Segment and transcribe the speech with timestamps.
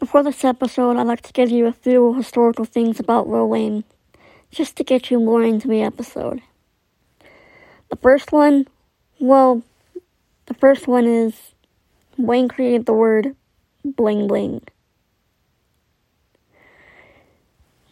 [0.00, 3.84] before this episode, I'd like to give you a few historical things about Wayne,
[4.50, 6.40] just to get you more into the episode.
[7.90, 8.66] The first one,
[9.20, 9.62] well,
[10.46, 11.52] the first one is
[12.16, 13.36] Wayne created the word
[13.84, 14.62] bling bling.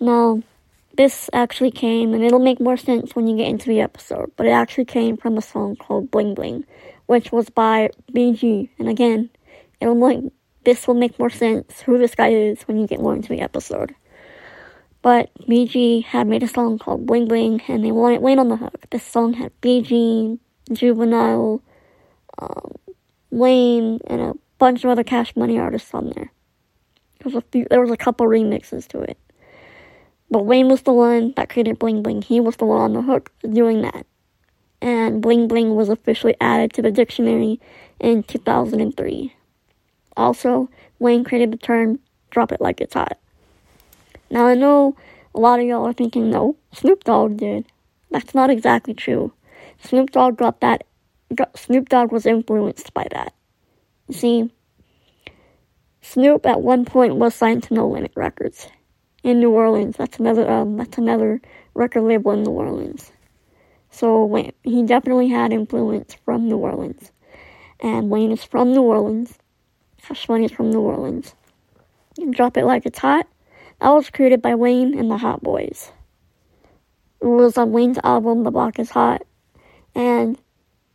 [0.00, 0.42] Now,
[0.96, 4.46] this actually came, and it'll make more sense when you get into the episode, but
[4.46, 6.64] it actually came from a song called Bling Bling,
[7.06, 8.70] which was by BG.
[8.78, 9.30] And again,
[9.80, 10.32] it'll make,
[10.68, 13.40] this will make more sense who this guy is when you get more into the
[13.40, 13.94] episode.
[15.00, 18.56] But BG had made a song called Bling Bling, and they wanted Wayne on the
[18.56, 18.74] hook.
[18.90, 20.38] This song had BG,
[20.70, 21.62] Juvenile,
[22.38, 22.74] um,
[23.30, 26.30] Wayne, and a bunch of other Cash Money artists on there.
[27.20, 29.16] There was few, there was a couple remixes to it.
[30.30, 32.20] But Wayne was the one that created Bling Bling.
[32.20, 34.04] He was the one on the hook doing that.
[34.82, 37.58] And Bling Bling was officially added to the dictionary
[38.00, 39.34] in 2003.
[40.18, 42.00] Also, Wayne created the term
[42.30, 43.18] drop it like it's hot.
[44.30, 44.96] Now I know
[45.34, 47.64] a lot of y'all are thinking, no, Snoop Dogg did.
[48.10, 49.32] That's not exactly true.
[49.80, 50.84] Snoop Dogg got that,
[51.54, 53.32] Snoop Dogg was influenced by that.
[54.08, 54.50] You see,
[56.02, 58.68] Snoop at one point was signed to No Limit Records
[59.22, 59.96] in New Orleans.
[59.96, 61.40] That's another um, that's another
[61.74, 63.12] record label in New Orleans.
[63.90, 67.12] So Wayne, he definitely had influence from New Orleans,
[67.78, 69.38] and Wayne is from New Orleans.
[70.08, 71.34] Cash Money is from New Orleans.
[72.30, 73.26] Drop It Like It's Hot.
[73.78, 75.92] That was created by Wayne and the Hot Boys.
[77.20, 79.20] It was on Wayne's album The Block Is Hot,
[79.94, 80.38] and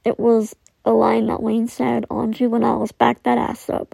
[0.03, 3.93] it was a line that Wayne said on Juvenile's Back That Ass Up.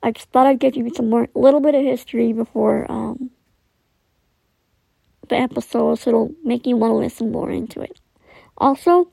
[0.00, 3.30] I just thought I'd give you some more, a little bit of history before um,
[5.28, 7.98] the episode, so it'll make you want to listen more into it.
[8.56, 9.08] Also,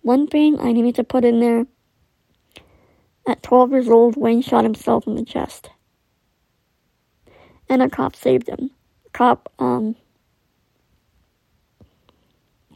[0.00, 1.66] one thing I needed to put in there
[3.26, 5.70] at 12 years old, Wayne shot himself in the chest.
[7.68, 8.70] And a cop saved him.
[9.06, 9.96] A cop, um,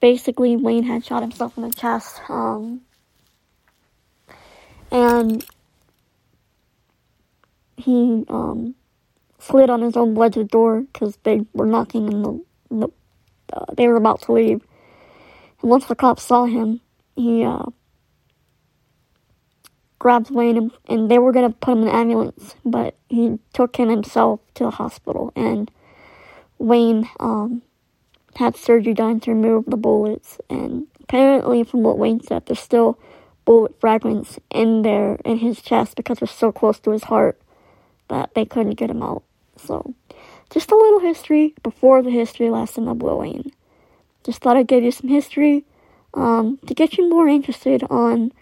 [0.01, 2.83] basically, Wayne had shot himself in the chest, um,
[4.91, 5.45] and
[7.77, 8.75] he um,
[9.39, 12.89] slid on his own blood to the door because they were knocking and the, the
[13.53, 14.63] uh, they were about to leave.
[15.61, 16.81] And once the cops saw him,
[17.15, 17.67] he uh,
[19.99, 23.89] grabbed Wayne and, they were gonna put him in an ambulance, but he took him
[23.89, 25.33] himself to the hospital.
[25.35, 25.71] And
[26.59, 27.63] Wayne um,
[28.37, 30.39] had surgery done to remove the bullets.
[30.49, 32.99] And apparently, from what Wayne said, there's still
[33.45, 37.41] bullet fragments in there in his chest because they're so close to his heart
[38.09, 39.23] that they couldn't get him out.
[39.57, 39.95] So,
[40.51, 43.53] just a little history before the history lesson of Wayne.
[44.25, 45.65] Just thought I'd give you some history
[46.15, 48.33] um, to get you more interested on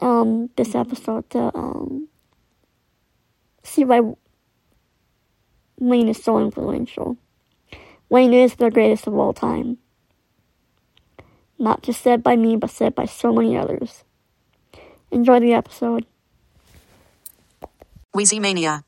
[0.00, 2.08] um, this episode to um,
[3.62, 4.00] see why
[5.78, 7.16] Wayne is so influential.
[8.08, 9.78] Wayne is the greatest of all time.
[11.58, 14.04] Not just said by me, but said by so many others.
[15.10, 16.06] Enjoy the episode.
[18.14, 18.84] Wheezy Mania.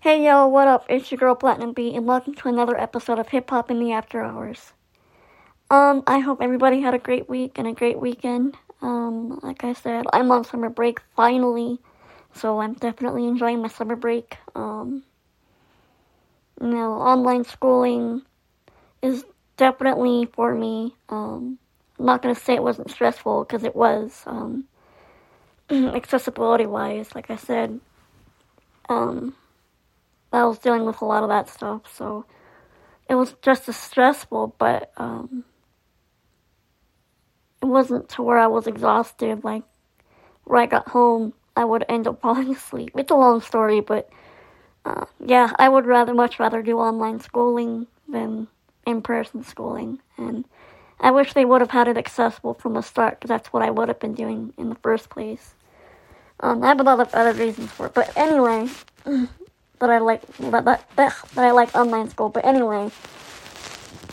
[0.00, 0.84] Hey yo, what up?
[0.88, 3.92] It's your girl Platinum B, and welcome to another episode of Hip Hop in the
[3.92, 4.72] After Hours.
[5.72, 8.58] Um, I hope everybody had a great week and a great weekend.
[8.82, 11.78] Um, like I said, I'm on summer break finally,
[12.34, 14.36] so I'm definitely enjoying my summer break.
[14.54, 15.02] Um,
[16.60, 18.20] you know, online schooling
[19.00, 19.24] is
[19.56, 20.94] definitely for me.
[21.08, 21.58] Um,
[21.98, 24.24] I'm not gonna say it wasn't stressful because it was.
[24.26, 24.66] Um,
[25.70, 27.80] accessibility wise, like I said,
[28.90, 29.34] um,
[30.34, 32.26] I was dealing with a lot of that stuff, so
[33.08, 35.44] it was just as stressful, but um,
[37.62, 39.44] it wasn't to where I was exhausted.
[39.44, 39.62] Like,
[40.44, 42.90] where I got home, I would end up falling asleep.
[42.96, 44.10] It's a long story, but
[44.84, 48.48] uh, yeah, I would rather, much rather do online schooling than
[48.84, 50.44] in person schooling, and
[50.98, 53.70] I wish they would have had it accessible from the start because that's what I
[53.70, 55.54] would have been doing in the first place.
[56.40, 58.68] Um, I have a lot of other reasons for it, but anyway,
[59.04, 62.28] that I like that, that, that I like online school.
[62.28, 62.90] But anyway,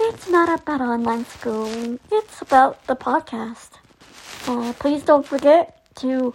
[0.02, 2.00] it's not about online schooling.
[2.12, 3.72] It's about the podcast.
[4.48, 6.34] Uh, please don't forget to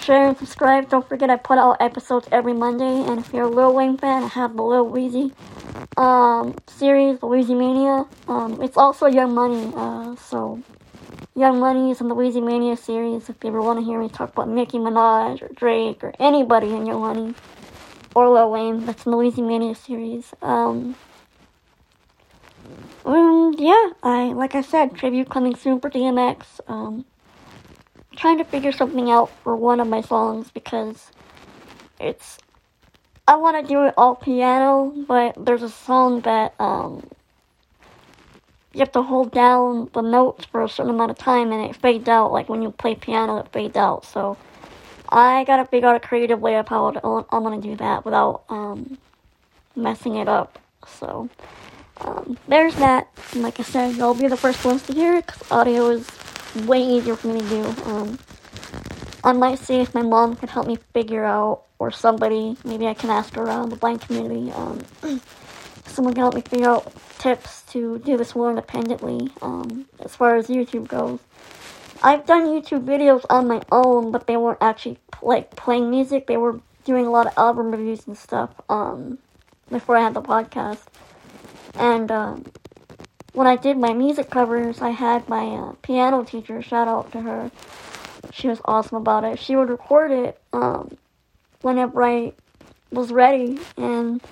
[0.00, 0.88] share and subscribe.
[0.88, 2.84] Don't forget I put out episodes every Monday.
[3.08, 5.32] And if you're a Lil Wayne fan, I have the Lil Weezy
[5.96, 8.06] um, series, the Weezy Mania.
[8.26, 9.72] Um, it's also Young Money.
[9.74, 10.60] Uh, so
[11.36, 13.28] Young Money is in the Weezy Mania series.
[13.28, 16.74] If you ever want to hear me talk about Nicki Minaj or Drake or anybody
[16.74, 17.34] in Young Money
[18.14, 20.34] or Lil Wayne, that's in the Weezy Mania series.
[20.42, 20.96] Um,
[23.04, 26.60] um, yeah, I like I said, tribute coming soon for DMX.
[26.68, 27.04] Um,
[28.16, 31.10] trying to figure something out for one of my songs because
[32.00, 32.38] it's
[33.26, 37.08] I want to do it all piano, but there's a song that um
[38.72, 41.76] you have to hold down the notes for a certain amount of time and it
[41.76, 44.04] fades out like when you play piano it fades out.
[44.04, 44.36] So
[45.08, 46.88] I gotta figure out a creative way of how
[47.30, 48.98] I'm gonna do that without um
[49.76, 50.58] messing it up.
[50.86, 51.28] So
[52.00, 53.08] um, there's that.
[53.32, 56.08] And like I said, you'll be the first ones to hear it because audio is
[56.66, 57.64] way easier for me to do.
[57.84, 58.18] Um,
[59.22, 62.94] I might see if my mom could help me figure out, or somebody, maybe I
[62.94, 64.80] can ask around the blind community, um,
[65.86, 70.36] someone can help me figure out tips to do this more independently, um, as far
[70.36, 71.20] as YouTube goes.
[72.02, 76.26] I've done YouTube videos on my own, but they weren't actually like playing music.
[76.26, 78.50] They were doing a lot of album reviews and stuff.
[78.68, 79.18] Um,
[79.70, 80.82] before I had the podcast,
[81.76, 82.44] and um,
[83.32, 87.20] when I did my music covers, I had my uh, piano teacher, shout out to
[87.20, 87.50] her.
[88.32, 89.38] She was awesome about it.
[89.38, 90.96] She would record it um,
[91.60, 92.32] whenever I
[92.90, 94.22] was ready, and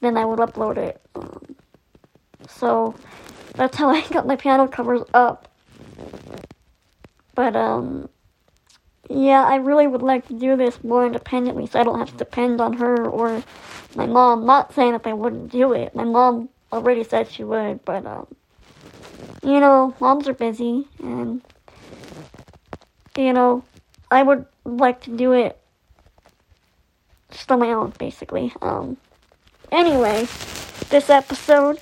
[0.00, 1.00] then I would upload it.
[1.14, 1.56] Um,
[2.48, 2.94] so
[3.54, 5.48] that's how I got my piano covers up.
[7.34, 8.08] But, um,
[9.08, 12.16] yeah, I really would like to do this more independently so I don't have to
[12.16, 13.42] depend on her or
[13.94, 14.44] my mom.
[14.44, 15.94] Not saying that they wouldn't do it.
[15.94, 18.26] My mom already said she would, but um,
[19.42, 21.42] you know, moms are busy, and
[23.16, 23.64] you know,
[24.10, 25.58] I would like to do it
[27.30, 28.52] just on my own, basically.
[28.62, 28.96] Um,
[29.70, 30.26] anyway,
[30.90, 31.78] this episode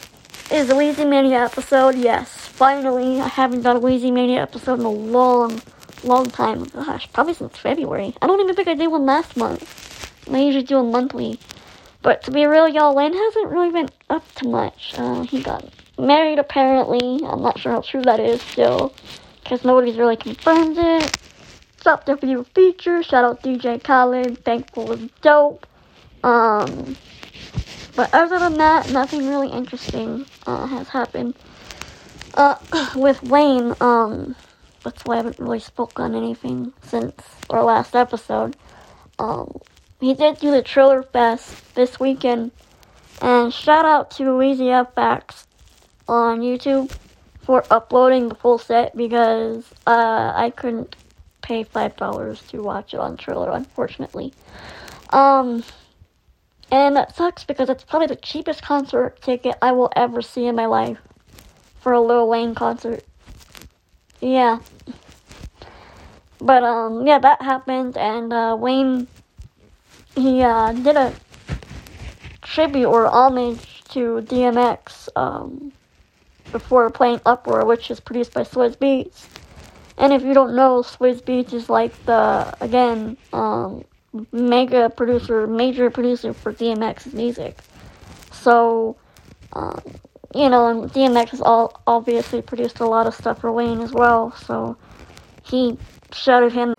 [0.50, 1.97] is a Weezy Mania episode.
[1.97, 5.61] Yes, finally, I haven't done a Weezy Mania episode in a long,
[6.05, 6.65] long time.
[6.65, 8.15] Gosh, probably since February.
[8.23, 9.65] I don't even think I did one last month.
[10.31, 11.39] I usually do a monthly.
[12.06, 14.94] But to be real, y'all, Wayne hasn't really been up to much.
[14.97, 15.69] Uh, he got
[15.99, 17.19] married, apparently.
[17.26, 18.94] I'm not sure how true that is still,
[19.43, 21.19] because nobody's really confirmed it.
[21.82, 23.06] Dropped a few features.
[23.06, 24.44] Shout out DJ Khaled.
[24.44, 25.67] Thankful was dope.
[26.23, 26.94] Um,
[27.97, 31.35] but other than that, nothing really interesting uh, has happened.
[32.35, 32.55] Uh,
[32.94, 34.37] with Wayne, um,
[34.85, 37.20] that's why I haven't really spoken on anything since
[37.50, 38.55] our last episode.
[39.19, 39.58] Um,
[40.00, 42.50] he did do the Triller Fest this weekend.
[43.22, 45.46] And shout out to Weezy FX
[46.06, 46.94] on YouTube
[47.43, 50.96] for uploading the full set because uh, I couldn't
[51.40, 54.34] pay five dollars to watch it on Triller, unfortunately.
[55.10, 55.64] Um,
[56.70, 60.56] and that sucks because it's probably the cheapest concert ticket I will ever see in
[60.56, 60.98] my life
[61.81, 63.04] for a Lil Wayne concert.
[64.20, 64.58] Yeah.
[66.38, 69.06] But um, yeah, that happened, and uh, Wayne
[70.17, 71.13] he uh, did a
[72.43, 75.73] tribute or homage to DMX um,
[76.53, 79.27] before playing Uproar, which is produced by Swizz Beatz.
[79.99, 83.85] And if you don't know, Swizz Beatz is like the again um,
[84.33, 87.59] mega producer, major producer for DMX's music.
[88.33, 88.97] So,
[89.53, 89.81] um,
[90.35, 93.93] you know, and DMX has all obviously produced a lot of stuff for Wayne as
[93.93, 94.33] well.
[94.33, 94.77] So
[95.43, 95.79] he
[96.13, 96.75] shouted him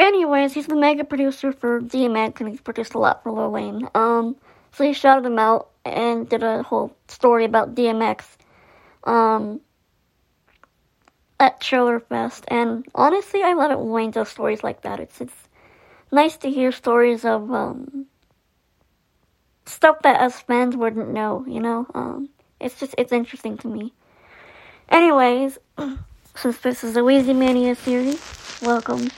[0.00, 3.88] anyways, he's the mega producer for DMX and he's produced a lot for Lil Wayne.
[3.94, 4.36] Um,
[4.72, 8.24] so he shouted him out and did a whole story about DMX,
[9.04, 9.60] um,
[11.40, 12.44] at Triller Fest.
[12.48, 15.00] And honestly, I love it when Wayne does stories like that.
[15.00, 15.48] It's, it's
[16.12, 18.06] nice to hear stories of, um,
[19.66, 21.86] stuff that us fans wouldn't know, you know?
[21.94, 22.28] Um,
[22.60, 23.92] it's just, it's interesting to me.
[24.88, 25.58] Anyways,
[26.34, 28.20] since this is a Weezy Mania series,
[28.62, 29.08] welcome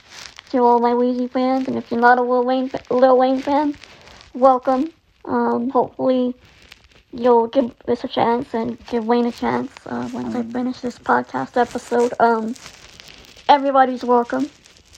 [0.51, 3.77] to all my Weezy fans, and if you're not a Lil Wayne, Lil Wayne fan,
[4.35, 4.93] welcome.
[5.25, 6.35] Um, hopefully,
[7.13, 10.99] you'll give this a chance and give Wayne a chance uh, once I finish this
[10.99, 12.15] podcast episode.
[12.19, 12.57] Um,
[13.49, 14.51] everybody's welcome,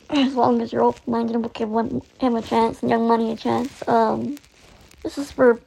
[0.09, 1.69] as long as you're open-minded and will give
[2.19, 3.87] him a chance and Young Money a chance.
[3.87, 4.39] Um,
[5.03, 5.61] this is for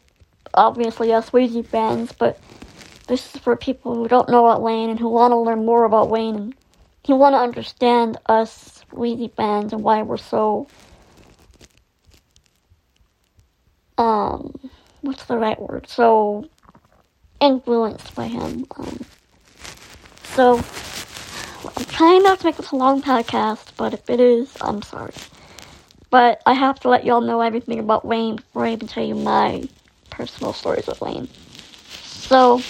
[0.55, 2.39] obviously us Weezy fans, but
[3.07, 5.83] this is for people who don't know about Wayne and who want to learn more
[5.83, 6.55] about Wayne and
[7.05, 10.67] who want to understand us Weezy fans and why we're so
[13.97, 14.53] um
[15.01, 15.87] what's the right word?
[15.87, 16.49] So
[17.39, 18.65] influenced by him.
[18.77, 18.99] Um,
[20.23, 24.81] so I'm trying not to make this a long podcast, but if it is, I'm
[24.81, 25.13] sorry.
[26.09, 29.15] But I have to let y'all know everything about Wayne before I even tell you
[29.15, 29.67] my
[30.09, 31.27] personal stories with Wayne.
[32.01, 32.61] So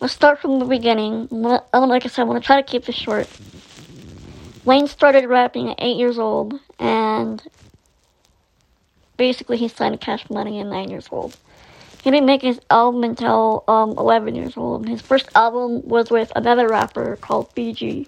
[0.00, 1.28] let's start from the beginning.
[1.30, 3.28] Like I said, I'm gonna try to keep this short.
[4.66, 7.42] Wayne started rapping at 8 years old, and
[9.16, 11.36] basically he signed Cash Money at 9 years old.
[12.02, 14.88] He didn't make his album until um, 11 years old.
[14.88, 18.06] His first album was with another rapper called BG.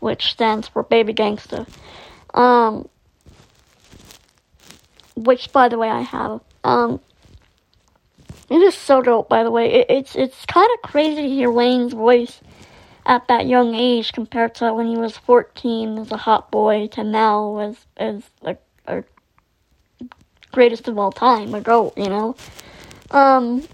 [0.00, 1.66] which stands for Baby Gangsta.
[2.34, 2.88] Um,
[5.16, 6.40] which, by the way, I have.
[6.64, 7.00] Um,
[8.48, 9.72] it is so dope, by the way.
[9.72, 12.40] It, it's it's kind of crazy to hear Wayne's voice
[13.08, 17.02] at that young age compared to when he was 14 as a hot boy to
[17.02, 19.02] now as as a, a
[20.52, 22.36] greatest of all time, a goat, you know.
[23.10, 23.66] Um,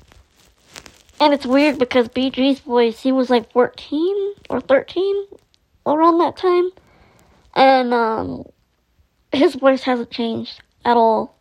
[1.20, 5.26] and it's weird because BG's voice, he was like 14 or 13
[5.84, 6.70] around that time,
[7.54, 8.44] and um,
[9.32, 11.36] his voice hasn't changed at all.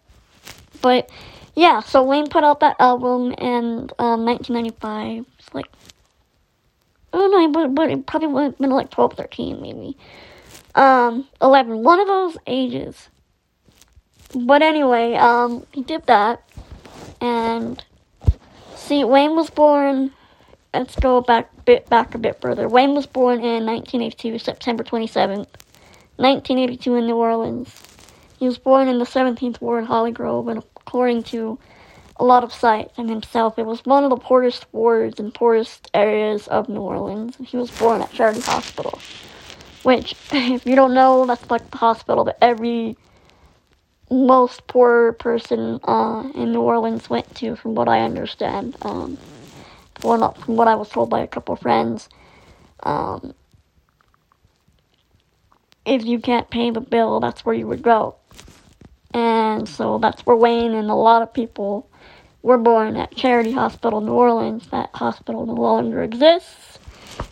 [0.82, 1.10] But
[1.56, 5.26] yeah, so Wayne put out that album in um, 1995.
[5.38, 5.68] It's like,
[7.14, 9.96] Don't know, but, but it probably would have been like 12, 13 maybe.
[10.76, 13.10] Um, 11, one of those ages.
[14.36, 16.42] But anyway, um, he did that.
[17.22, 17.84] And
[18.76, 20.12] see, Wayne was born.
[20.74, 22.68] Let's go back bit back a bit further.
[22.68, 25.48] Wayne was born in 1982, September 27th,
[26.18, 27.72] 1982 in New Orleans.
[28.40, 31.60] He was born in the 17th Ward, Holly Grove, and according to
[32.24, 35.92] a lot of sites and himself, it was one of the poorest wards and poorest
[35.94, 37.36] areas of New Orleans.
[37.44, 38.98] He was born at Charity Hospital,
[39.84, 42.96] which, if you don't know, that's like the hospital that every
[44.10, 48.78] most poor person uh, in New Orleans went to, from what I understand.
[48.84, 49.18] Um,
[50.02, 52.08] well, not from what I was told by a couple friends.
[52.84, 53.34] Um,
[55.86, 58.16] if you can't pay the bill, that's where you would go.
[59.14, 61.90] And so that's where Wayne and a lot of people
[62.44, 64.68] were born at Charity Hospital, New Orleans.
[64.68, 66.78] That hospital no longer exists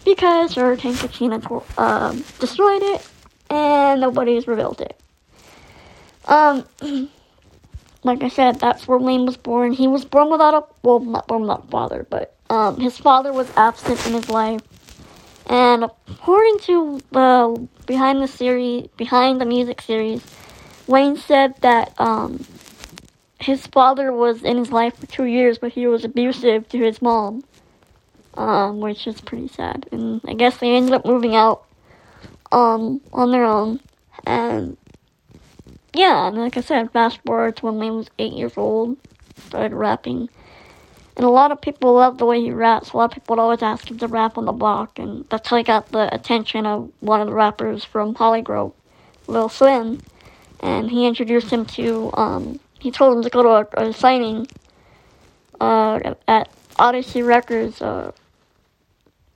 [0.03, 1.41] because Hurricane Katrina
[1.77, 3.08] um, destroyed it
[3.50, 5.00] and nobody's rebuilt it.
[6.25, 6.65] Um,
[8.03, 9.74] like I said, that's where Wayne was born.
[9.74, 13.34] He was born without a well, not born without a father, but um, his father
[13.34, 14.62] was absent in his life.
[15.48, 20.24] And according to the behind the series, behind the music series,
[20.88, 22.46] Wayne said that um,
[23.42, 27.02] his father was in his life for two years, but he was abusive to his
[27.02, 27.44] mom,
[28.36, 29.88] um, which is pretty sad.
[29.92, 31.66] And I guess they ended up moving out
[32.52, 33.80] um, on their own,
[34.26, 34.78] and
[35.94, 38.98] yeah, and like I said, fast forward to when Wayne was eight years old,
[39.38, 40.30] started rapping.
[41.18, 42.92] And a lot of people love the way he raps.
[42.92, 45.50] A lot of people would always ask him to rap on the block, and that's
[45.50, 48.74] how he got the attention of one of the rappers from Holly Grove,
[49.28, 50.02] Lil Slim.
[50.62, 54.48] And he introduced him to, um, he told him to go to a, a signing
[55.60, 58.12] uh, at Odyssey Records, uh,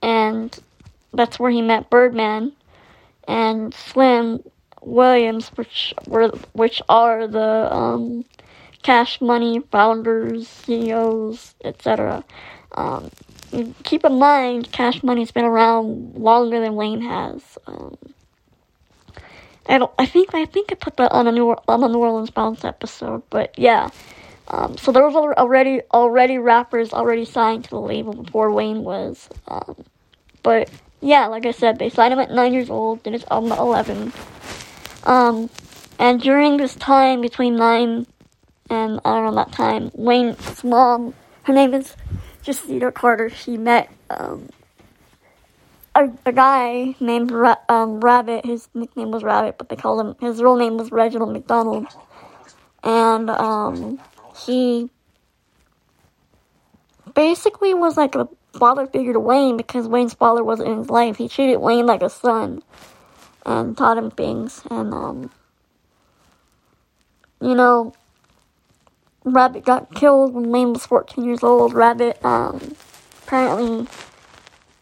[0.02, 0.58] and
[1.12, 2.52] that's where he met Birdman.
[3.28, 4.42] And Slim
[4.82, 8.24] Williams, which were which are the um,
[8.82, 12.24] Cash Money founders, CEOs, etc.
[12.72, 13.10] Um,
[13.84, 17.58] keep in mind, Cash Money's been around longer than Wayne has.
[17.66, 17.96] Um,
[19.68, 19.92] I don't.
[19.98, 20.34] I think.
[20.34, 23.88] I think I put that on a New on New Orleans Bounce episode, but yeah.
[24.48, 29.28] Um, so there was already already rappers already signed to the label before Wayne was.
[29.48, 29.84] Um,
[30.42, 30.70] but
[31.00, 33.02] yeah, like I said, they signed him at nine years old.
[33.02, 34.12] Did his album at eleven.
[35.04, 35.50] Um,
[35.98, 38.06] and during this time between nine
[38.70, 41.96] and around that time, Wayne's mom, her name is
[42.44, 44.48] Jacida Carter, she met um,
[45.96, 48.44] a, a guy named Ra- um, Rabbit.
[48.44, 51.86] His nickname was Rabbit, but they called him, his real name was Reginald McDonald.
[52.84, 53.98] And um,
[54.36, 54.90] he
[57.14, 61.16] basically was like a father figure to Wayne because Wayne's father wasn't in his life.
[61.16, 62.62] He treated Wayne like a son
[63.44, 64.62] and taught him things.
[64.70, 65.30] And, um,
[67.40, 67.94] you know,
[69.24, 71.74] Rabbit got killed when Wayne was 14 years old.
[71.74, 72.76] Rabbit, um,
[73.24, 73.88] apparently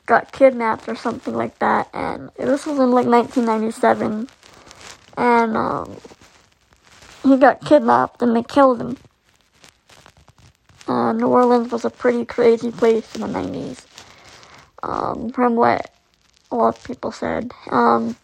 [0.06, 1.88] got kidnapped or something like that.
[1.92, 4.28] And this was in like 1997.
[5.16, 5.96] And, um,
[7.22, 8.96] he got kidnapped and they killed him.
[10.86, 13.86] Uh, New Orleans was a pretty crazy place in the 90s.
[14.82, 15.90] Um, from what
[16.50, 17.52] a lot of people said.
[17.70, 18.16] Um,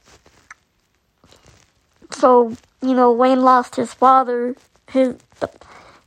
[2.10, 4.54] so, you know, Wayne lost his father.
[4.90, 5.16] His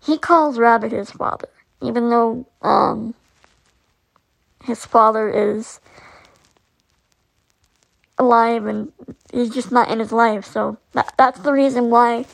[0.05, 1.49] he calls Rabbit his father,
[1.81, 3.15] even though um
[4.63, 5.79] his father is
[8.17, 8.91] alive and
[9.31, 10.45] he's just not in his life.
[10.45, 12.25] So that that's the reason why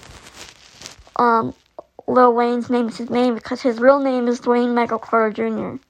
[1.15, 1.53] um
[2.07, 5.81] Lil Wayne's name is his name because his real name is Dwayne Michael Carter Jr.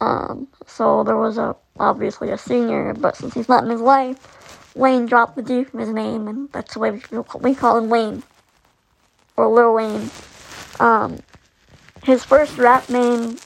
[0.00, 4.72] Um, so there was a obviously a senior, but since he's not in his life,
[4.74, 7.00] Wayne dropped the D from his name, and that's the way we
[7.40, 8.22] we call him Wayne.
[9.36, 10.10] Or Lil Wayne.
[10.80, 11.18] Um,
[12.02, 13.36] his first rap name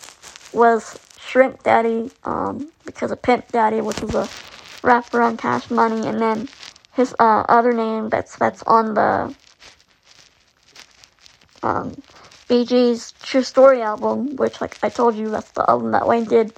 [0.53, 4.29] was Shrimp Daddy, um, because of Pimp Daddy, which is a
[4.83, 6.49] rapper on Cash Money, and then
[6.95, 9.35] his uh, other name that's that's on the
[11.63, 11.97] um,
[12.49, 16.53] Gees True Story album, which, like I told you, that's the album that Wayne did.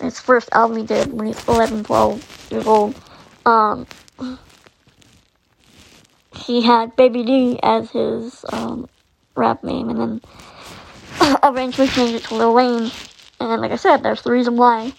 [0.00, 2.94] His first album he did when he's 11, 12 years old.
[3.44, 3.86] Um,
[6.34, 8.88] he had Baby D as his um,
[9.34, 10.20] rap name, and then
[11.42, 12.90] eventually changed it to Lil Wayne.
[13.40, 14.92] And like I said, that's the reason why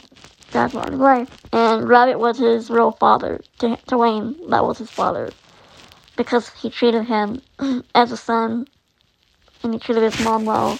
[0.51, 1.29] That's Martin's wife.
[1.53, 4.36] And Rabbit was his real father to, to Wayne.
[4.50, 5.31] That was his father
[6.17, 7.41] because he treated him
[7.95, 8.67] as a son
[9.63, 10.79] and he treated his mom well.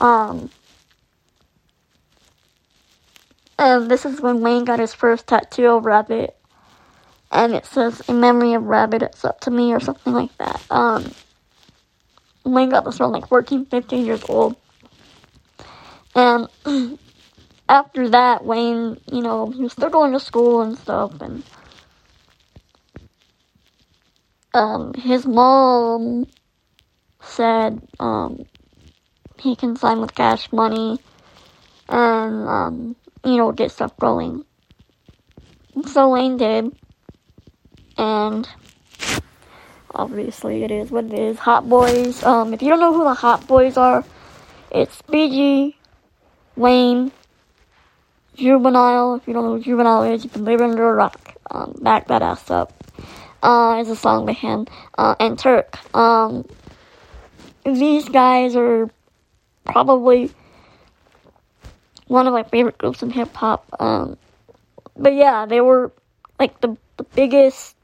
[0.00, 0.50] Um,
[3.58, 6.36] and this is when Wayne got his first tattoo of Rabbit.
[7.32, 10.62] And it says, in memory of Rabbit, it's up to me, or something like that.
[10.70, 11.12] Um,
[12.44, 14.56] Wayne got this around like 14, 15 years old.
[16.16, 16.48] And
[17.68, 21.20] after that, Wayne, you know, he was still going to school and stuff.
[21.20, 21.42] And
[24.54, 26.26] um, his mom
[27.20, 28.46] said um,
[29.38, 30.98] he can sign with cash money
[31.90, 34.46] and, um, you know, get stuff going.
[35.86, 36.74] So Wayne did.
[37.98, 38.48] And
[39.94, 41.38] obviously it is what it is.
[41.40, 42.22] Hot Boys.
[42.22, 44.02] Um, if you don't know who the Hot Boys are,
[44.70, 45.74] it's BG,
[46.56, 47.12] Wayne,
[48.34, 49.16] Juvenile.
[49.16, 51.34] If you don't know who Juvenile is, you can live under a rock.
[51.50, 52.72] Um, back that ass up.
[53.42, 54.66] Uh, is a song by him.
[54.98, 55.78] Uh, and Turk.
[55.94, 56.46] Um,
[57.64, 58.90] these guys are
[59.64, 60.30] probably
[62.06, 63.66] one of my favorite groups in hip hop.
[63.78, 64.16] Um,
[64.96, 65.92] but yeah, they were
[66.38, 67.76] like the, the biggest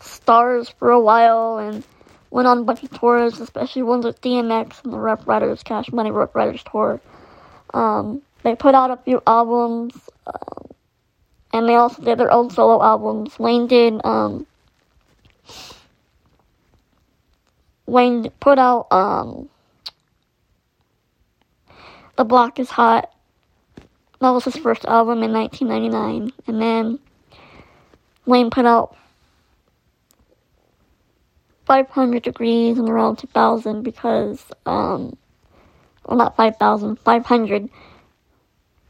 [0.00, 1.84] stars for a while and
[2.30, 5.92] went on a bunch of tours, especially ones with DMX and the Ruff Ryders Cash
[5.92, 7.00] Money Ruff Ryders tour.
[7.72, 9.94] Um, they put out a few albums,
[10.26, 10.70] um,
[11.52, 13.38] and they also did their own solo albums.
[13.38, 14.46] Wayne did um,
[17.86, 19.48] Wayne put out um,
[22.16, 23.12] The Block is Hot.
[24.20, 26.32] That was his first album in 1999.
[26.46, 26.98] And then
[28.24, 28.96] Wayne put out
[31.66, 35.16] 500 Degreez in around 2000 because, um,
[36.10, 37.68] not 5,000, 500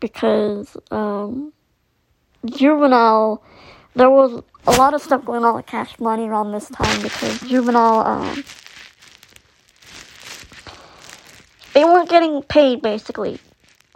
[0.00, 1.52] because, um,
[2.44, 3.42] Juvenile,
[3.94, 7.40] there was a lot of stuff going on with Cash Money around this time because
[7.40, 8.44] Juvenile, um,
[11.74, 13.38] they weren't getting paid basically,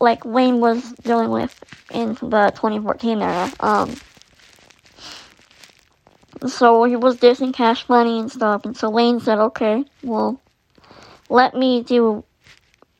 [0.00, 1.58] like Wayne was dealing with
[1.90, 3.52] in the 2014 era.
[3.60, 3.94] Um,
[6.46, 10.40] so he was dissing cash money and stuff, and so Wayne said, "Okay, well,
[11.28, 12.24] let me do,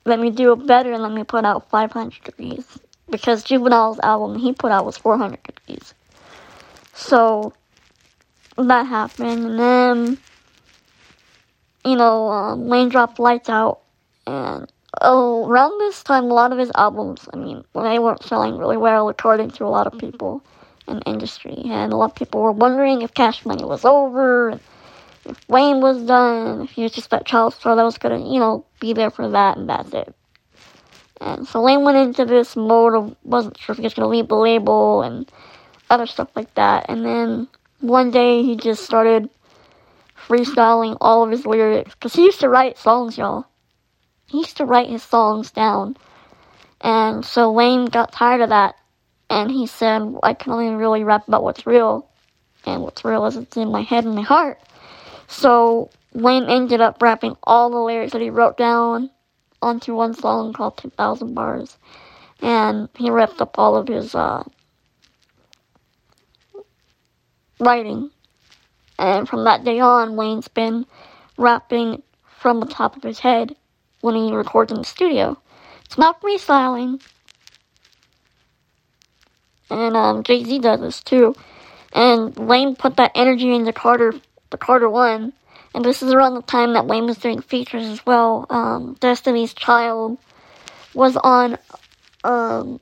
[0.07, 4.39] let me do it better, and let me put out 500 Degreez." Because Juvenile's album
[4.39, 5.93] he put out was 400 Degreez.
[6.95, 7.53] So
[8.57, 10.19] that happened, and then
[11.85, 13.81] you know um, Wayne dropped Lights Out,
[14.27, 18.57] and oh, around this time, a lot of his albums, I mean, they weren't selling
[18.57, 20.43] really well according to a lot of people
[20.89, 21.57] in the industry.
[21.67, 24.63] And a lot of people were wondering if Cash Money was over, if
[25.49, 28.93] Wayne was done, he was just that child star that was gonna, you know, be
[28.93, 30.15] there for that, and that's it.
[31.21, 34.29] And so Wayne went into this mode of wasn't sure if he was gonna leave
[34.29, 35.31] the label and
[35.91, 36.87] other stuff like that.
[36.89, 37.49] And then
[37.81, 39.31] one day he just started
[40.29, 43.47] freestyling all of his lyrics because he used to write songs, y'all
[44.27, 45.97] he used to write his songs down.
[46.81, 48.77] And so Wayne got tired of that.
[49.29, 52.09] And he said, I can only really rap about what's real.
[52.65, 54.61] And what's real is it's in my head and my heart.
[55.29, 59.11] So Wayne ended up rapping all the lyrics that he wrote down
[59.63, 61.77] onto one song called 2000 Bars.
[62.41, 64.45] And he ripped up all of his uh,
[67.59, 68.11] writing.
[68.99, 70.87] And from that day on, Wayne's been
[71.37, 72.03] rapping
[72.39, 73.57] from the top of his head
[74.01, 75.37] when he records in the studio.
[75.85, 77.01] It's not freestyling.
[79.71, 81.35] And um, Jay Z does this too.
[81.93, 84.15] And Wayne put that energy into Carter,
[84.51, 85.33] the Carter One.
[85.75, 88.47] And this is around the time that Wayne was doing features as well.
[88.49, 90.19] Um, Destiny's Child
[90.95, 91.59] was on.
[92.25, 92.81] Um,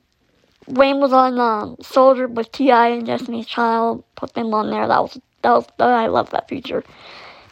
[0.67, 2.87] Wayne was on um, Soldier with T.I.
[2.87, 4.03] and Destiny's Child.
[4.15, 4.87] Put them on there.
[4.87, 6.83] That was that was I love that feature.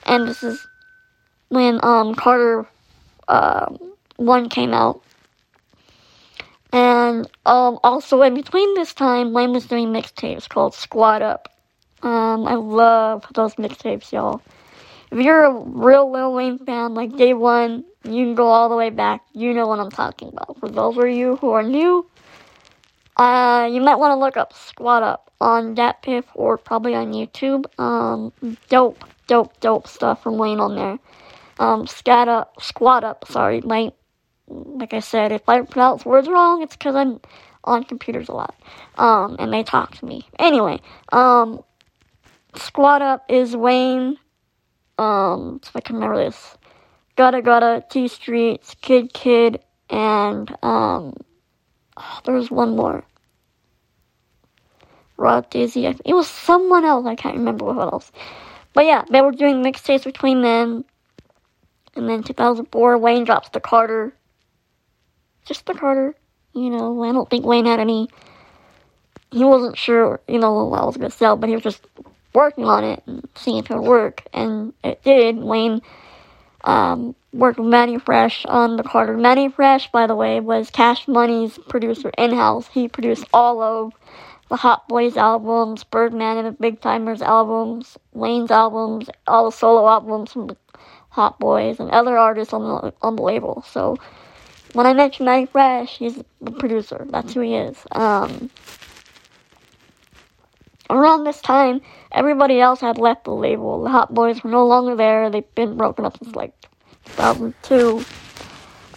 [0.06, 0.66] And this is
[1.50, 2.66] when um, Carter
[3.28, 3.76] uh,
[4.16, 5.02] one came out.
[6.72, 11.53] And um, also in between this time, Wayne was doing mixtapes called Squad Up.
[12.04, 14.42] Um, I love those mixtapes, y'all.
[15.12, 18.76] If you're a real Lil Wayne fan, like day one, you can go all the
[18.76, 19.24] way back.
[19.34, 20.60] You know what I'm talking about.
[20.60, 22.06] For those of you who are new,
[23.16, 27.66] Uh, you might want to look up Squad Up on DatPiff or probably on YouTube.
[27.80, 28.34] Um,
[28.70, 30.98] dope, dope, dope stuff from Wayne on there.
[31.60, 33.94] Um, scat up, squat up, sorry, like,
[34.48, 37.22] like I said, if I pronounce words wrong, it's because I'm
[37.64, 38.56] on computers a lot.
[38.98, 40.28] Um, and they talk to me.
[40.40, 41.64] Anyway, um,
[42.56, 44.18] squat up is Wayne,
[44.98, 46.58] um, so I can remember this.
[47.18, 51.16] Gudda Gudda, T Streets, Kidd Kidd, and, um,
[52.26, 53.04] there's one more.
[55.18, 55.86] Rod Daisy.
[55.86, 57.06] It was someone else.
[57.06, 58.12] I can't remember what else.
[58.74, 60.86] But yeah, they were doing mixtapes between them.
[61.96, 64.14] And then 2004, Wayne drops the Carter.
[65.46, 66.16] Just the Carter.
[66.54, 68.10] You know, I don't think Wayne had any.
[69.32, 71.88] He wasn't sure, you know, what I was to sell, but he was just
[72.34, 74.24] working on it and seeing if it would work.
[74.34, 75.38] And it did.
[75.38, 75.82] Wayne
[76.64, 79.18] um, worked with Mannie Fresh on the Carter.
[79.18, 82.68] Mannie Fresh, by the way, was Cash Money's producer in house.
[82.68, 83.94] He produced all of
[84.50, 89.88] the Hot Boys albums, Birdman and the Big Tymers albums, Wayne's albums, all the solo
[89.88, 90.58] albums from the
[91.10, 93.64] Hot Boys, and other artists on the, on the label.
[93.68, 93.98] So
[94.74, 97.06] when I mentioned Mannie Fresh, he's the producer.
[97.10, 97.78] That's who he is.
[97.92, 98.50] Um,
[100.90, 103.84] around this time, everybody else had left the label.
[103.84, 105.30] The Hot Boys were no longer there.
[105.30, 106.54] They've been broken up since like
[107.06, 108.04] 2002.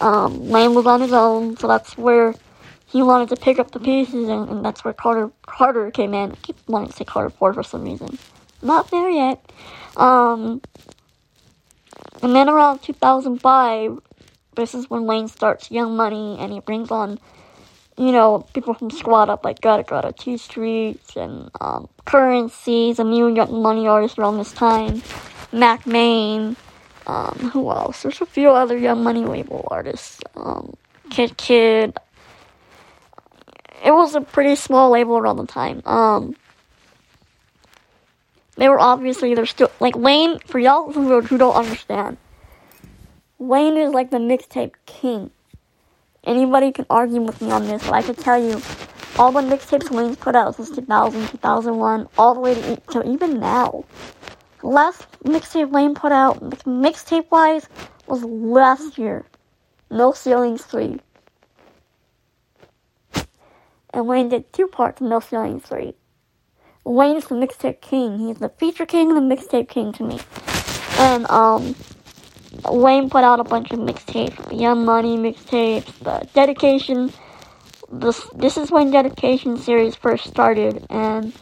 [0.01, 2.35] Um, Wayne was on his own, so that's where
[2.87, 6.33] he wanted to pick up the pieces, and, and that's where Carter Carter came in.
[6.33, 8.19] I keep wanting to say Carter Ford for some reason.
[8.63, 9.51] Not there yet.
[9.97, 10.61] Um,
[12.23, 14.01] and then around 2005,
[14.55, 17.19] this is when Lane starts Young Money, and he brings on,
[17.97, 23.05] you know, people from Squad Up like Gudda Gudda T Streets and um, Curren$y's, a
[23.05, 25.03] new Young Money artist around this time,
[25.53, 26.57] Mack Maine.
[27.07, 28.03] Um, who else?
[28.03, 30.21] There's a few other Young Money label artists.
[30.35, 30.75] Um,
[31.09, 31.97] Kidd Kidd,
[33.85, 35.83] it was a pretty small label around the time.
[35.87, 36.37] Um,
[38.57, 40.39] they were obviously they're still like Wayne.
[40.41, 42.17] For y'all who, who don't understand,
[43.39, 45.31] Wayne is like the mixtape king.
[46.27, 48.61] Anybody can argue with me on this, but I can tell you,
[49.19, 53.41] all the mixtapes Wayne's put out since 2000, 2001, all the way to, to even
[53.41, 53.85] now.
[54.63, 57.69] Last mixtape Wayne put out, mixtape wise,
[58.07, 59.25] was last year.
[59.91, 60.99] No Ceilings 3
[63.97, 65.95] and Wayne did two parts of No Ceilings 3.
[66.85, 68.19] Wayne is the mixtape king.
[68.19, 70.21] He's the feature king the mixtape king to me.
[70.99, 71.75] And, um,
[72.65, 77.13] Wayne put out a bunch of mixtapes, Young Money mixtapes, the Dedication.
[77.91, 81.33] This, this is when Dedication series first started, and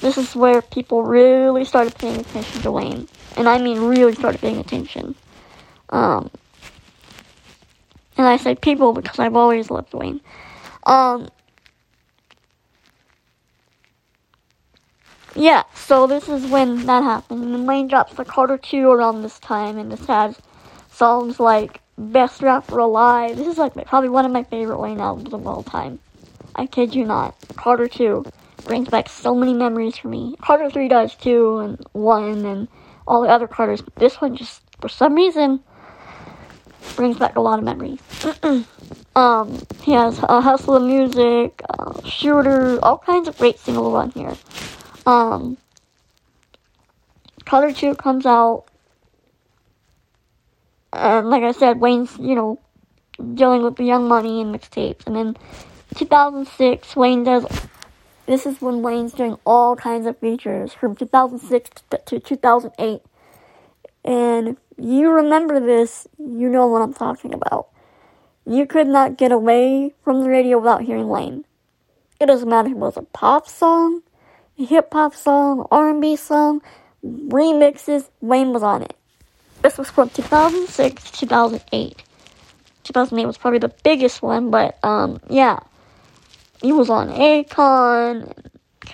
[0.00, 3.08] this is where people really started paying attention to Wayne.
[3.36, 5.14] And I mean really started paying attention.
[5.90, 6.30] Um,
[8.16, 10.20] and I say people because I've always loved Wayne.
[10.84, 11.28] Um,
[15.36, 17.54] Yeah, so this is when that happened.
[17.54, 20.36] And Wayne drops the Carter 2 around this time, and this has
[20.90, 23.36] songs like Best Rapper Alive.
[23.36, 26.00] This is like probably one of my favorite Wayne albums of all time.
[26.56, 27.36] I kid you not.
[27.56, 28.24] Carter 2
[28.64, 30.34] brings back so many memories for me.
[30.42, 32.68] Carter 3 does too, and 1, and
[33.06, 33.82] all the other Carters.
[33.96, 35.60] This one just, for some reason,
[36.96, 38.00] brings back a lot of memories.
[39.16, 44.36] um, he has uh, Hustler Musik, uh, Shooter, all kinds of great singles on here.
[45.06, 45.56] Um,
[47.44, 48.64] Carter 2 comes out,
[50.92, 52.58] and like I said, Wayne's, you know,
[53.34, 55.06] dealing with the Young Money and mixtapes.
[55.06, 55.36] And then
[55.96, 57.46] 2006, Wayne does.
[58.26, 61.70] This is when Wayne's doing all kinds of features from 2006
[62.06, 63.02] to 2008.
[64.04, 67.68] And you remember this, you know what I'm talking about.
[68.46, 71.44] You could not get away from the radio without hearing Wayne.
[72.20, 74.02] It doesn't matter if it was a pop song,
[74.56, 76.62] hip hop song, R&B song,
[77.04, 78.96] remixes, Wayne was on it.
[79.62, 82.02] This was from 2006 to 2008.
[82.84, 85.60] 2008 was probably the biggest one, but um, yeah,
[86.62, 88.32] he was on Akon,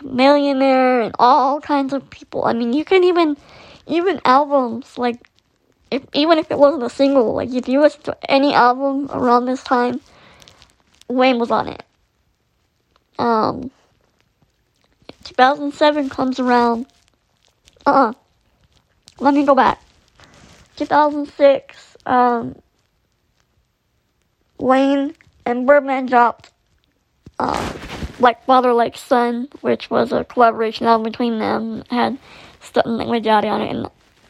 [0.02, 2.44] Millionaire, and all kinds of people.
[2.44, 3.36] I mean, you can even
[3.86, 5.20] even albums like
[5.90, 9.46] if even if it wasn't a single, like if you listen to any album around
[9.46, 10.00] this time,
[11.08, 11.82] Wayne was on it.
[13.18, 13.70] Um,
[15.26, 16.86] 2007 comes around.
[17.84, 18.12] Uh uh
[19.18, 19.82] Let me go back.
[20.76, 22.54] 2006, um,
[24.58, 26.50] Wayne and Birdman dropped,
[27.38, 27.74] um,
[28.20, 31.82] like Father Like Son, which was a collaboration album between them.
[31.90, 32.18] Had
[32.60, 33.74] Stuntin' Like My Daddy on it.
[33.74, 33.86] And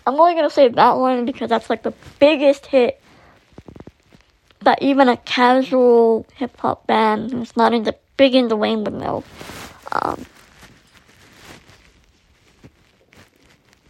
[0.06, 3.00] I'm only gonna say that one because that's like the biggest hit
[4.62, 9.24] that even a casual hip hop band who's not into big into Wayne would know.
[9.92, 10.24] Um,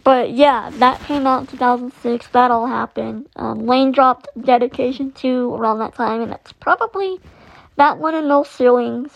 [0.07, 2.29] but yeah, that came out in 2006.
[2.29, 3.29] That all happened.
[3.35, 7.19] Um, Wayne dropped Dedication 2 around that time, and that's probably
[7.75, 9.11] that one and No Ceilings.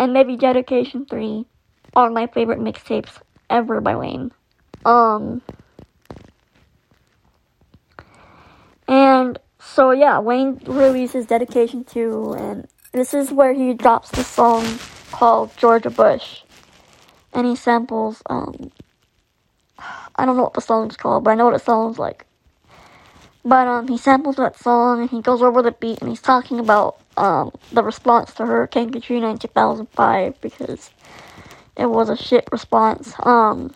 [0.00, 1.44] And maybe Dedication 3
[1.94, 4.32] are my favorite mixtapes ever by Wayne.
[4.86, 5.42] Um,
[8.88, 14.78] and so yeah, Wayne releases Dedication 2, and this is where he drops the song
[15.10, 16.44] called Georgia Bush.
[17.32, 18.70] And he samples, um,
[20.16, 22.26] I don't know what the song's called, but I know what it sounds like.
[23.44, 26.60] But, um, he samples that song, and he goes over the beat, and he's talking
[26.60, 30.90] about, um, the response to Hurricane Katrina in 2005, because
[31.76, 33.14] it was a shit response.
[33.20, 33.74] Um,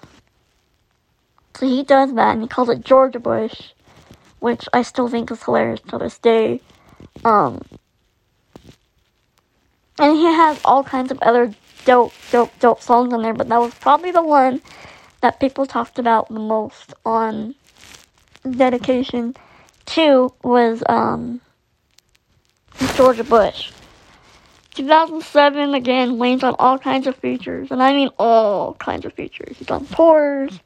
[1.57, 3.73] so he does that, and he calls it Georgia Bush
[4.41, 6.61] which I still think is hilarious to this day.
[7.25, 7.63] Um,
[9.99, 11.55] and he has all kinds of other
[11.87, 14.61] dope, dope, dope songs on there, but that was probably the one
[15.23, 17.55] that people talked about the most on
[18.49, 19.35] Dedication
[19.87, 21.41] 2 was um,
[22.95, 23.73] Georgia Bush.
[24.75, 29.57] 2007, again, Wayne's on all kinds of features, and I mean all kinds of features.
[29.57, 30.61] He's on tours,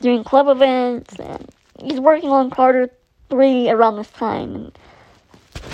[0.00, 1.46] doing club events, and
[1.78, 2.88] he's working on Carter
[3.28, 4.54] 3 around this time.
[4.54, 4.78] And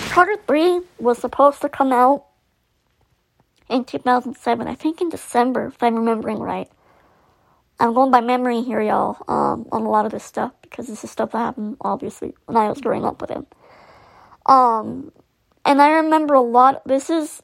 [0.09, 2.27] Carter 3 was supposed to come out
[3.68, 6.68] in 2007, I think in December, if I'm remembering right.
[7.81, 11.03] I'm going by memory here, y'all, um, on a lot of this stuff because this
[11.03, 13.46] is stuff that happened, obviously, when I was growing up with him.
[14.46, 15.12] Um,
[15.64, 17.42] and I remember a lot, this is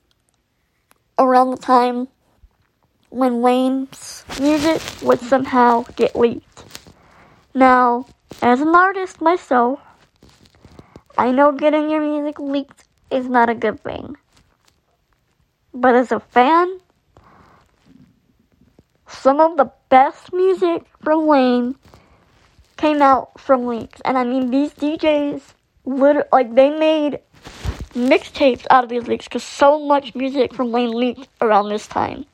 [1.19, 2.09] around the time
[3.11, 6.65] when Wayne's music would somehow get leaked.
[7.55, 8.07] Now,
[8.43, 9.81] as an artist myself,
[11.17, 14.17] I know getting your music leaked is not a good thing.
[15.81, 16.81] But as a fan,
[19.07, 21.77] some of the best music from Lane
[22.77, 24.01] came out from leaks.
[24.05, 25.41] And I mean, these DJs,
[25.85, 27.21] literally, like, they made
[27.95, 32.27] mixtapes out of these leaks because so much music from Lane leaked around this time.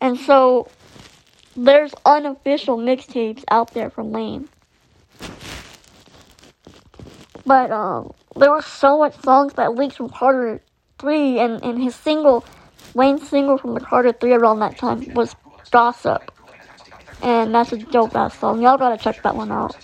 [0.00, 0.68] And so,
[1.54, 4.48] there's unofficial mixtapes out there from Lane.
[7.46, 10.60] But um, there were so much songs that leaked from Carter
[11.02, 12.44] 3, and, and his single,
[12.94, 15.34] Wayne's single from the Carter 3 around that time was
[15.70, 16.32] Gossip.
[17.22, 18.62] And that's a dope ass song.
[18.62, 19.76] Y'all gotta check that one out.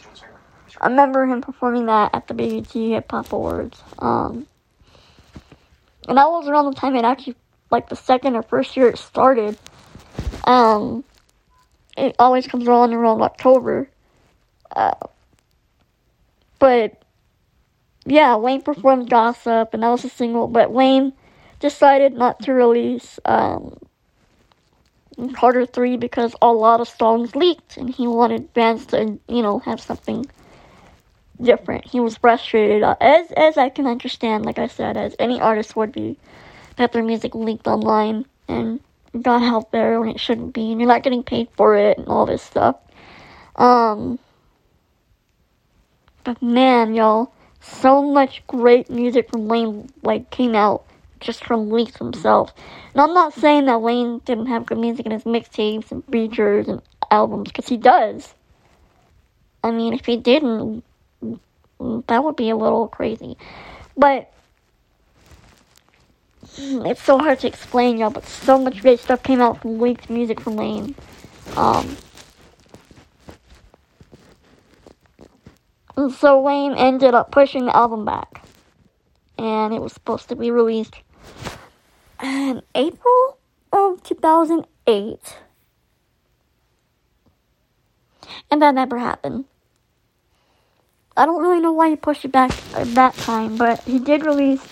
[0.81, 3.83] I remember him performing that at the BET Hip Hop Awards.
[3.99, 4.47] Um,
[6.09, 7.37] and that was around the time it actually,
[7.71, 9.59] like the second or first year it started.
[10.45, 11.05] Um,
[11.97, 13.91] it always comes around around October.
[14.75, 14.95] Uh,
[16.59, 16.98] but
[18.09, 21.13] yeah, Wayne performed Gossip, and that was a single, but Wayne
[21.61, 23.79] decided not to release um,
[25.35, 29.59] Carter 3 because a lot of songs leaked, and he wanted bands to, you know,
[29.61, 30.27] have something
[31.41, 31.85] different.
[31.87, 35.77] He was frustrated, uh, as, as I can understand, like I said, as any artist
[35.77, 36.17] would be,
[36.77, 38.81] that their music leaked online and
[39.21, 42.09] got out there when it shouldn't be, and you're not getting paid for it, and
[42.09, 42.77] all this stuff.
[43.57, 44.19] Um,
[46.25, 50.85] but man, y'all so much great music from Wayne like came out
[51.21, 52.53] just from leaks himself.
[52.93, 56.69] And I'm not saying that Wayne didn't have good music in his mixtapes and features
[56.69, 58.35] and albums, because he does.
[59.63, 60.85] I mean, if he didn't,
[62.07, 63.37] that would be a little crazy.
[63.97, 64.33] But
[66.57, 68.11] it's so hard to explain, y'all.
[68.11, 70.95] But so much great stuff came out from leaked music from Wayne.
[71.57, 71.97] Um,
[75.99, 78.45] So Wayne ended up pushing the album back.
[79.37, 80.95] And it was supposed to be released
[82.23, 83.39] in April
[83.73, 85.37] of 2008.
[88.51, 89.45] And that never happened.
[91.17, 94.25] I don't really know why he pushed it back at that time, but he did
[94.25, 94.65] release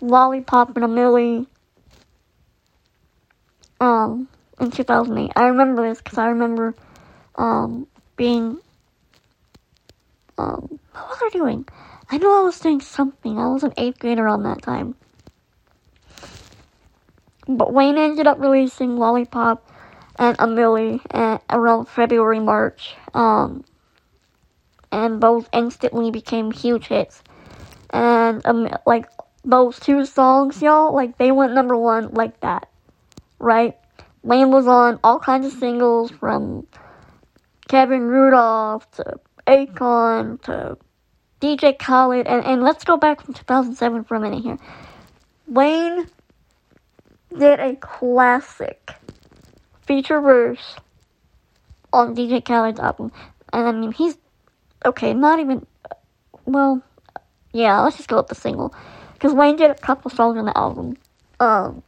[0.00, 1.46] Lollipop and a Milli
[3.80, 4.28] um,
[4.60, 5.32] in 2008.
[5.34, 6.76] I remember this because I remember
[7.34, 8.58] um, being
[10.40, 11.66] um, what was I doing?
[12.10, 13.38] I know I was doing something.
[13.38, 14.94] I was an eighth grader around that time.
[17.46, 19.68] But Wayne ended up releasing Lollipop
[20.18, 21.00] and a Milli
[21.50, 22.94] around February, March.
[23.14, 23.64] Um,
[24.92, 27.22] and both instantly became huge hits.
[27.90, 29.08] And um, like
[29.44, 32.68] those two songs, y'all, like they went number one like that,
[33.38, 33.76] right?
[34.22, 36.66] Wayne was on all kinds of singles from
[37.68, 40.76] Kevin Rudolf to Akon to
[41.40, 44.58] DJ Khaled, and, and let's go back from 2007 for a minute here.
[45.46, 46.06] Wayne
[47.36, 48.90] did a classic
[49.82, 50.76] feature verse
[51.92, 53.10] on DJ Khaled's album.
[53.52, 54.16] And I mean, he's
[54.84, 55.66] okay, not even,
[56.44, 56.82] well,
[57.52, 58.74] yeah, let's just go with the single.
[59.14, 60.96] Because Wayne did a couple songs on the album.
[61.40, 61.82] Um,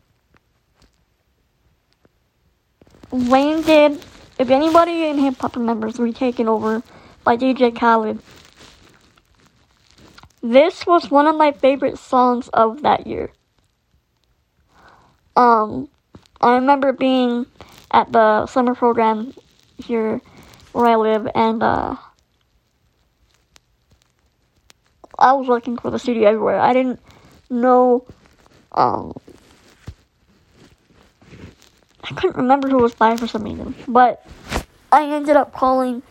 [3.11, 4.05] Wayne did,
[4.39, 6.83] if anybody in hip hop remembers, We Takin' Over
[7.25, 8.21] by DJ Khaled.
[10.43, 13.31] This was one of my favorite songs of that year.
[15.37, 15.89] Um,
[16.41, 17.47] I remember being
[17.93, 19.33] at the summer program
[19.79, 20.21] here
[20.73, 21.97] where I live, and uh,
[25.19, 26.59] I was looking for the studio everywhere.
[26.59, 27.01] I didn't
[27.49, 28.05] know.
[28.73, 29.15] Um,
[32.03, 34.27] I couldn't remember who was by for some reason, but
[34.91, 36.03] I ended up calling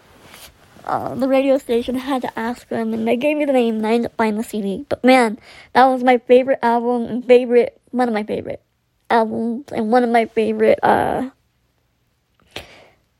[0.85, 1.95] uh, the radio station.
[1.95, 4.37] Had to ask them, and they gave me the name, and I ended up buying
[4.37, 4.85] the CD.
[4.87, 5.39] But man,
[5.73, 8.63] that was my favorite album and favorite, one of my favorite
[9.09, 11.29] albums, and one of my favorite uh,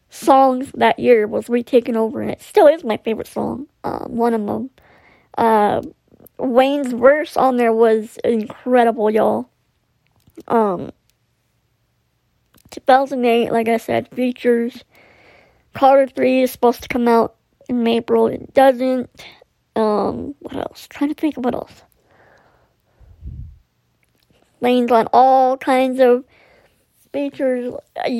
[0.10, 3.68] songs that year was We Takin' Over, and it still is my favorite song.
[3.84, 4.70] Um, one of them.
[5.38, 5.82] Uh,
[6.38, 9.50] Wayne's verse on there was incredible, y'all.
[10.48, 10.92] Um,
[12.72, 14.84] 2008, like I said, features.
[15.74, 17.36] Carter 3 is supposed to come out
[17.70, 18.28] in April.
[18.28, 19.10] It doesn't.
[19.76, 20.88] Um, what else?
[20.90, 21.84] trying to think of what else.
[24.60, 26.24] Wayne's on all kinds of
[27.12, 27.74] features.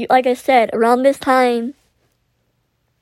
[0.10, 1.76] Like I said, around this time,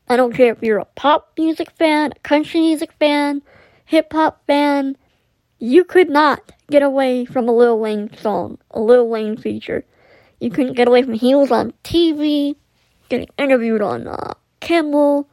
[0.07, 3.41] I don't care if you're a pop music fan, a country music fan,
[3.85, 4.97] hip hop fan,
[5.59, 9.85] you could not get away from a Lil Wayne song, a Lil Wayne feature.
[10.39, 12.55] You couldn't get away from he was on TV,
[13.09, 15.28] getting interviewed on uh, Kimmel,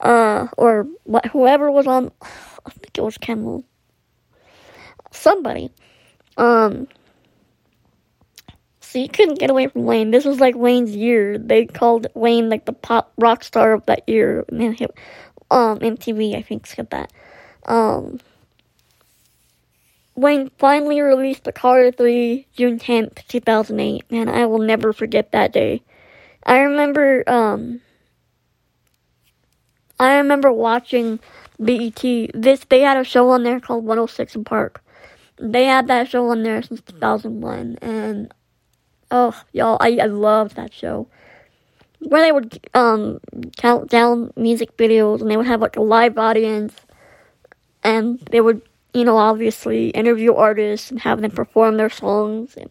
[0.00, 3.64] uh, or what, whoever was on, I think it was Kimmel,
[5.10, 5.70] somebody.
[6.36, 6.88] Um,
[8.80, 10.10] so you couldn't get away from Wayne.
[10.10, 11.38] This was like Wayne's year.
[11.38, 14.44] They called Wayne like the pop rock star of that year.
[14.50, 14.76] Man,
[15.50, 17.12] um, MTV I think said that.
[17.66, 18.20] Um,
[20.14, 24.10] Wayne finally released the Carter 3 June 10th, 2008.
[24.10, 25.82] Man, I will never forget that day.
[26.44, 27.82] I remember, um,
[29.98, 31.18] I remember watching
[31.58, 32.02] BET.
[32.34, 34.82] This, they had a show on there called 106 & Park.
[35.38, 38.32] They had that show on there since 2001, and
[39.10, 41.08] Oh, y'all, I, I loved that show.
[42.00, 43.20] Where they would um
[43.56, 46.74] count down music videos and they would have like a live audience
[47.82, 48.60] and they would,
[48.92, 52.70] you know, obviously interview artists and have them perform their songs and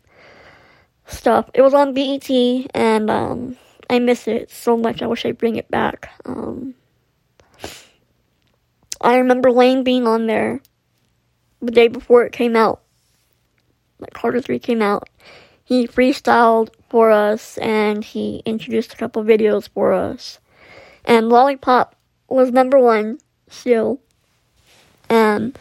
[1.08, 1.50] stuff.
[1.56, 2.30] It was on BET
[2.76, 3.58] and um
[3.90, 5.02] I miss it so much.
[5.02, 6.10] I wish I'd bring it back.
[6.26, 6.76] Um
[9.02, 10.62] I remember Wayne being on there
[11.62, 12.82] the day before it came out.
[14.00, 15.10] Like Carter 3 came out
[15.66, 20.40] he freestyled for us and he introduced a couple videos for us.
[21.04, 21.96] And Lollipop
[22.30, 23.18] was number one
[23.50, 24.00] still.
[25.10, 25.58] And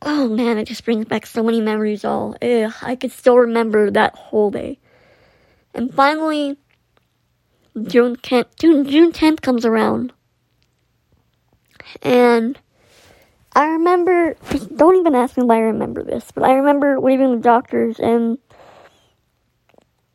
[0.00, 2.04] oh man, it just brings back so many memories.
[2.04, 4.78] All Ugh, I could still remember that whole day.
[5.74, 6.56] And finally,
[7.82, 10.12] June 10th, June, June 10th comes around.
[12.02, 12.58] And
[13.54, 14.36] I remember,
[14.76, 18.38] don't even ask me why I remember this, but I remember leaving the doctor's and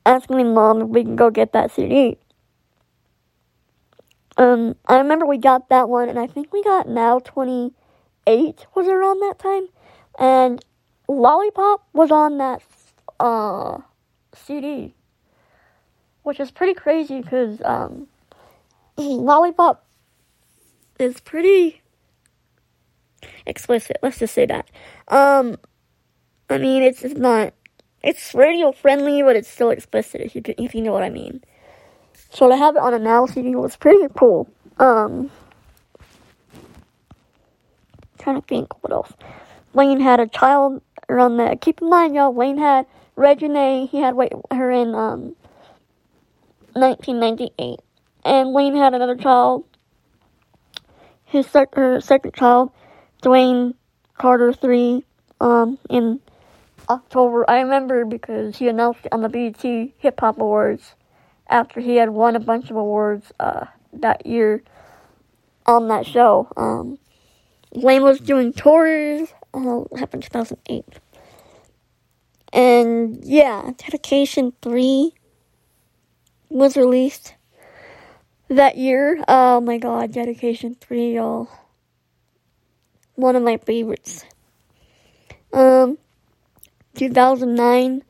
[0.05, 2.17] asking my mom if we can go get that CD.
[4.37, 8.87] Um, I remember we got that one, and I think we got Now 28 was
[8.87, 9.67] around that time,
[10.17, 10.63] and
[11.07, 12.61] Lollipop was on that
[13.19, 13.79] uh,
[14.33, 14.95] CD,
[16.23, 18.07] which is pretty crazy because um,
[18.97, 19.85] Lollipop
[20.99, 21.81] is pretty
[23.45, 23.97] explicit.
[24.01, 24.69] Let's just say that.
[25.07, 25.57] Um,
[26.49, 27.53] I mean, it's, it's not.
[28.03, 31.41] It's radio friendly, but it's still explicit if you if you know what I mean.
[32.31, 34.49] So to have it on a now CD was pretty cool.
[34.77, 35.31] Um,
[38.19, 39.13] trying to think what else.
[39.73, 41.61] Wayne had a child around that.
[41.61, 42.33] Keep in mind, y'all.
[42.33, 43.89] Wayne had Reginae.
[43.89, 44.15] He had
[44.51, 45.35] her in um
[46.73, 47.79] 1998,
[48.25, 49.63] and Wayne had another child.
[51.33, 52.71] His sec- her second child
[53.23, 53.73] Dwayne
[54.19, 55.03] Carter III,
[55.41, 56.19] um, in
[56.87, 57.49] October.
[57.49, 59.63] I remember because he announced it on the BET
[59.97, 60.93] Hip Hop Awards
[61.49, 64.61] after he had won a bunch of awards uh, that year
[65.65, 66.47] on that show.
[66.55, 66.99] Um,
[67.73, 69.29] Wayne was doing tours.
[69.55, 70.85] Uh, happened 2008.
[72.53, 75.13] And yeah, Dedication 3
[76.49, 77.33] was released
[78.55, 79.23] that year.
[79.27, 81.49] Oh my god, Dedication 3, y'all.
[83.15, 84.25] one of my favorites.
[85.51, 85.97] Um,
[86.95, 88.03] 2009,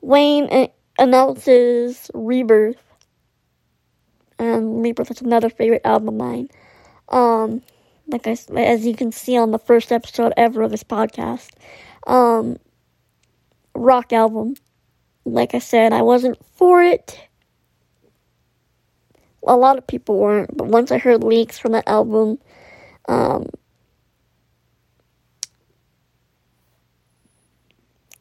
[0.00, 0.68] Wayne
[0.98, 2.76] announces Rebirth.
[4.38, 6.48] And Rebirth is another favorite album of mine.
[7.08, 7.62] Um,
[8.06, 11.50] like I, as you can see on the first episode ever of this podcast.
[12.06, 12.56] Um,
[13.74, 14.54] rock album.
[15.24, 17.18] Like I said, I wasn't for it.
[19.46, 22.38] A lot of people weren't, but once I heard leaks from that album,
[23.08, 23.46] um,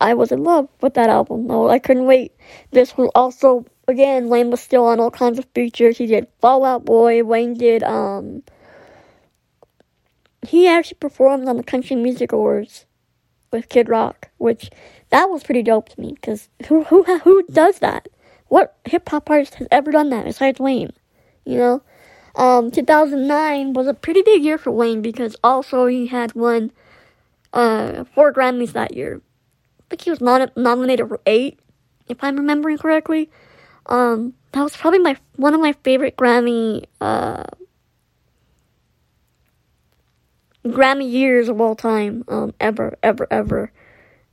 [0.02, 1.48] I was in love with that album.
[1.48, 2.34] No, I couldn't wait.
[2.72, 5.98] This was also again Wayne was still on all kinds of features.
[5.98, 7.24] He did Fall Out Boy.
[7.24, 8.44] Wayne did um.
[10.48, 12.86] He actually performed on the Country Music Awards
[13.52, 14.70] with Kid Rock, which
[15.10, 16.16] that was pretty dope to me.
[16.22, 18.08] Cause who who who does that?
[18.48, 20.94] What hip hop artist has ever done that besides Wayne?
[21.50, 21.82] You know,
[22.36, 26.72] um, 2009 was a pretty big year for Wayne because also he had won
[27.54, 29.22] uh four Grammys that year
[29.80, 31.60] I think he was nom- nominated for eight,
[32.10, 33.30] if I'm remembering correctly.
[33.88, 37.44] Um, that was probably my one of my favorite Grammy uh,
[40.66, 43.72] Grammy years of all time, um, ever, ever, ever.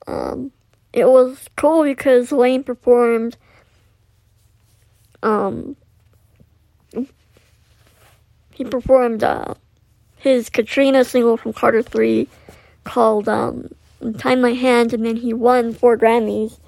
[0.07, 0.53] Um,
[0.93, 3.37] it was cool because Wayne performed.
[5.23, 5.77] Um,
[8.57, 9.55] he performed uh,
[10.17, 12.27] his Katrina single from Carter Three,
[12.85, 13.69] called um,
[14.19, 16.59] Tie My Hands, and then he won four Grammys.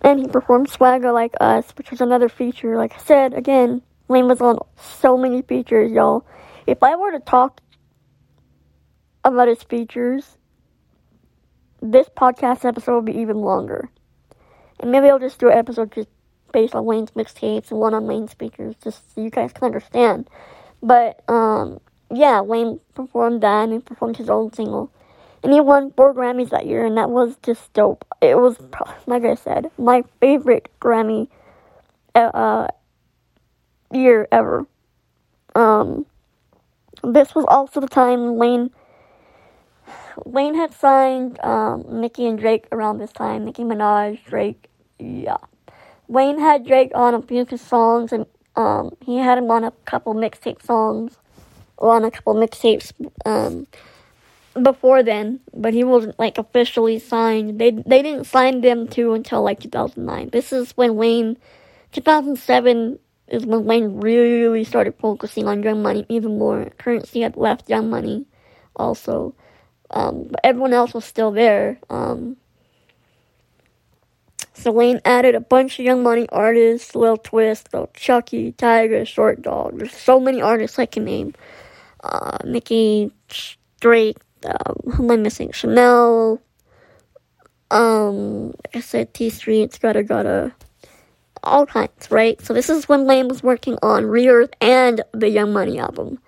[0.00, 2.76] And he performed Swagger Like Us, which was another feature.
[2.76, 6.24] Like I said, again, Wayne was on so many features, y'all.
[6.68, 7.60] If I were to talk
[9.24, 10.38] about his features,
[11.82, 13.90] this podcast episode would be even longer.
[14.78, 16.08] And maybe I'll just do an episode just
[16.52, 20.30] based on Wayne's mixtapes and one on Wayne's features, just so you guys can understand.
[20.82, 21.80] But, um,
[22.12, 24.90] yeah, Wayne performed that and he performed his own single.
[25.42, 28.04] And he won four Grammys that year, and that was just dope.
[28.20, 28.58] It was,
[29.06, 31.28] like I said, my favorite Grammy
[32.14, 32.66] uh,
[33.92, 34.66] year ever.
[35.54, 36.06] Um,
[37.04, 38.70] this was also the time Wayne
[40.24, 43.44] Wayne had signed um, Nicki and Drake around this time.
[43.44, 44.68] Nicki Minaj, Drake,
[44.98, 45.36] yeah.
[46.08, 48.26] Wayne had Drake on a few of his songs, and
[48.58, 51.16] um, he had him on a couple mixtape songs,
[51.76, 52.92] or on a couple mixtapes.
[53.24, 53.68] Um,
[54.60, 57.60] before then, but he wasn't like officially signed.
[57.60, 60.30] They they didn't sign them to until like 2009.
[60.30, 61.36] This is when Wayne,
[61.92, 62.98] 2007
[63.28, 66.70] is when Wayne really started focusing on Young Money even more.
[66.78, 68.26] Curren$y had left Young Money,
[68.74, 69.34] also,
[69.90, 71.78] um, but everyone else was still there.
[71.90, 72.36] Um,
[74.58, 79.42] so Wayne added a bunch of Young Money artists: Lil Twist, Lil Chuckee, Tyga, Short
[79.42, 79.78] Dawg.
[79.78, 81.34] There's so many artists I can name.
[82.02, 83.12] Uh, Nicki,
[83.80, 85.50] Drake, um, who am I missing?
[85.50, 86.40] Shanell,
[87.70, 90.52] um, I said T Streets, Gudda Gudda,
[91.42, 92.40] all kinds, right?
[92.40, 96.18] So this is when Wayne was working on Rebirth and the Young Money album.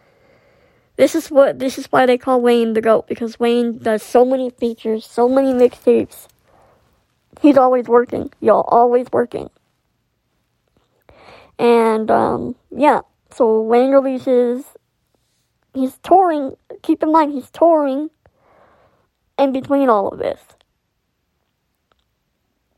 [0.97, 4.24] This is what this is why they call Wayne the GOAT because Wayne does so
[4.24, 6.28] many features, so many mixtapes.
[7.41, 9.51] He's always working, y'all, always working.
[11.59, 13.01] And um, yeah,
[13.32, 14.64] so Wayne releases
[15.74, 16.57] he's touring.
[16.82, 18.11] Keep in mind, he's touring
[19.38, 20.41] in between all of this.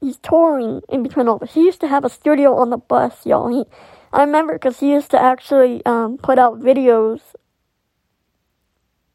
[0.00, 1.54] He's touring in between all this.
[1.54, 3.48] He used to have a studio on the bus, y'all.
[3.48, 3.64] He,
[4.12, 7.20] I remember because he used to actually um, put out videos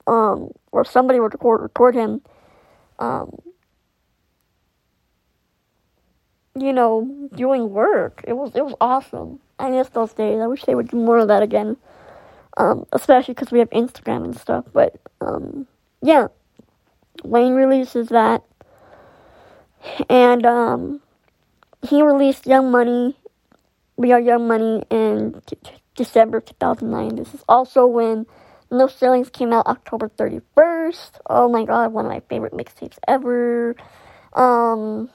[0.08, 2.22] um, where somebody would record, record him.
[3.00, 3.38] Um,
[6.62, 8.24] you know, doing work.
[8.28, 9.40] It was it was awesome.
[9.60, 10.40] I miss those days.
[10.40, 11.78] I wish they would do more of that again
[12.58, 14.66] um, especially because we have Instagram and stuff.
[14.74, 15.68] But um,
[16.02, 16.28] yeah,
[17.24, 18.44] Wayne releases that,
[20.10, 21.02] and um,
[21.88, 23.16] he released Young Money.
[23.96, 27.16] We Are Young Money in t- t- December 2009.
[27.16, 28.26] This is also when
[28.72, 31.12] No Ceilings came out October 31st.
[31.30, 33.76] Oh my god, one of my favorite mixtapes ever.
[34.34, 35.10] Um,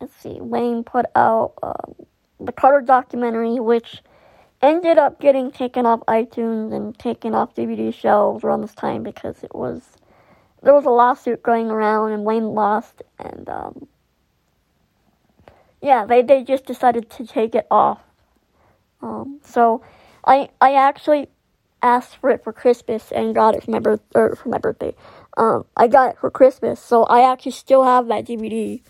[0.00, 1.94] let's see, Wayne put out um,
[2.40, 4.02] the Carter documentary, which
[4.62, 9.42] ended up getting taken off iTunes and taken off DVD shelves around this time because
[9.42, 9.82] it was
[10.62, 13.86] there was a lawsuit going around and Wayne lost and um,
[15.80, 18.00] yeah, they they just decided to take it off.
[19.02, 19.82] Um, so
[20.24, 21.28] I I actually
[21.82, 24.94] asked for it for Christmas and got it for my birth or for my birthday.
[25.36, 28.82] Um, I got it for Christmas, so I actually still have that DVD.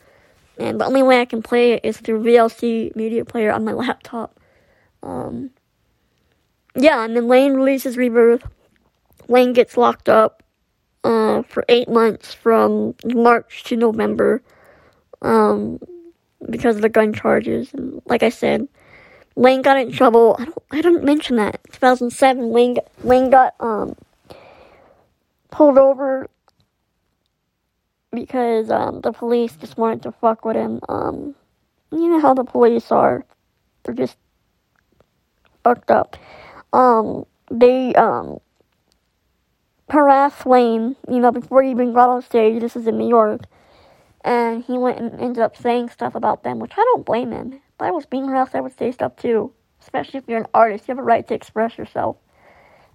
[0.59, 3.73] And the only way I can play it is through VLC Media Player on my
[3.85, 4.41] laptop.
[5.03, 5.51] Um,
[6.75, 8.43] yeah, and then Wayne releases Rebirth.
[9.29, 10.43] Wayne gets locked up
[11.05, 14.43] uh, for eight months from March to November
[15.23, 15.81] um,
[16.51, 17.73] because of the gun charges.
[17.73, 18.69] And like I said,
[19.35, 20.37] Wayne got in trouble.
[20.39, 20.59] I don't.
[20.71, 21.61] I didn't mention that.
[21.73, 23.95] 2007, Lane Wayne got um,
[25.51, 26.29] pulled over
[28.17, 30.81] because um, the police just wanted to fuck with him.
[30.89, 31.37] Um,
[31.93, 33.25] you know how the police are.
[33.85, 34.17] They're just
[35.63, 36.17] fucked up.
[36.73, 38.39] Um, they um,
[39.89, 42.61] harassed Wayne, you know, before he even got on stage.
[42.61, 43.43] This is in New York.
[44.25, 47.53] And he went and ended up saying stuff about them, which I don't blame him.
[47.53, 49.53] If I was being harassed, I would say stuff too.
[49.81, 52.17] Especially if you're an artist, you have a right to express yourself.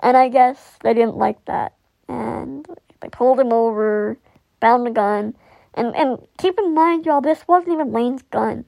[0.02, 1.74] And I guess they didn't like that.
[2.10, 2.68] And
[3.00, 4.18] they pulled him over,
[4.62, 5.36] found a gun.
[5.74, 8.66] And, and keep in mind, y'all, this wasn't even Wayne's gun.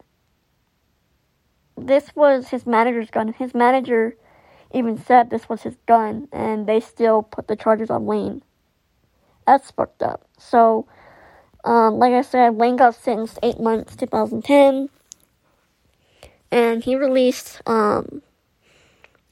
[1.77, 3.33] This was his manager's gun.
[3.33, 4.15] His manager
[4.73, 8.41] even said this was his gun, and they still put the charges on Wayne.
[9.45, 10.27] That's fucked up.
[10.37, 10.87] So,
[11.63, 14.89] um, like I said, Wayne got sentenced eight months, 2010,
[16.51, 18.21] and he released um,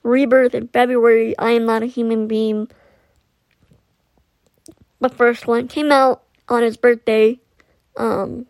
[0.03, 1.37] Rebirth in February.
[1.37, 2.67] I am not a human being.
[4.99, 7.39] The first one came out on his birthday.
[7.97, 8.45] Um,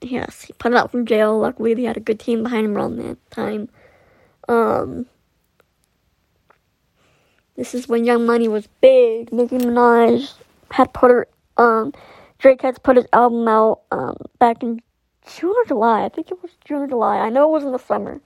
[0.00, 1.38] yes, he put it out from jail.
[1.38, 3.68] Luckily, he had a good team behind him around that time.
[4.48, 5.06] Um,
[7.56, 9.32] this is when Young Money was big.
[9.32, 10.32] Nicki Minaj
[10.70, 11.92] had put her, um,
[12.38, 14.80] Drake had put his album out, um, back in
[15.26, 16.04] June or July.
[16.04, 17.18] I think it was June or July.
[17.18, 18.20] I know it was in the summer.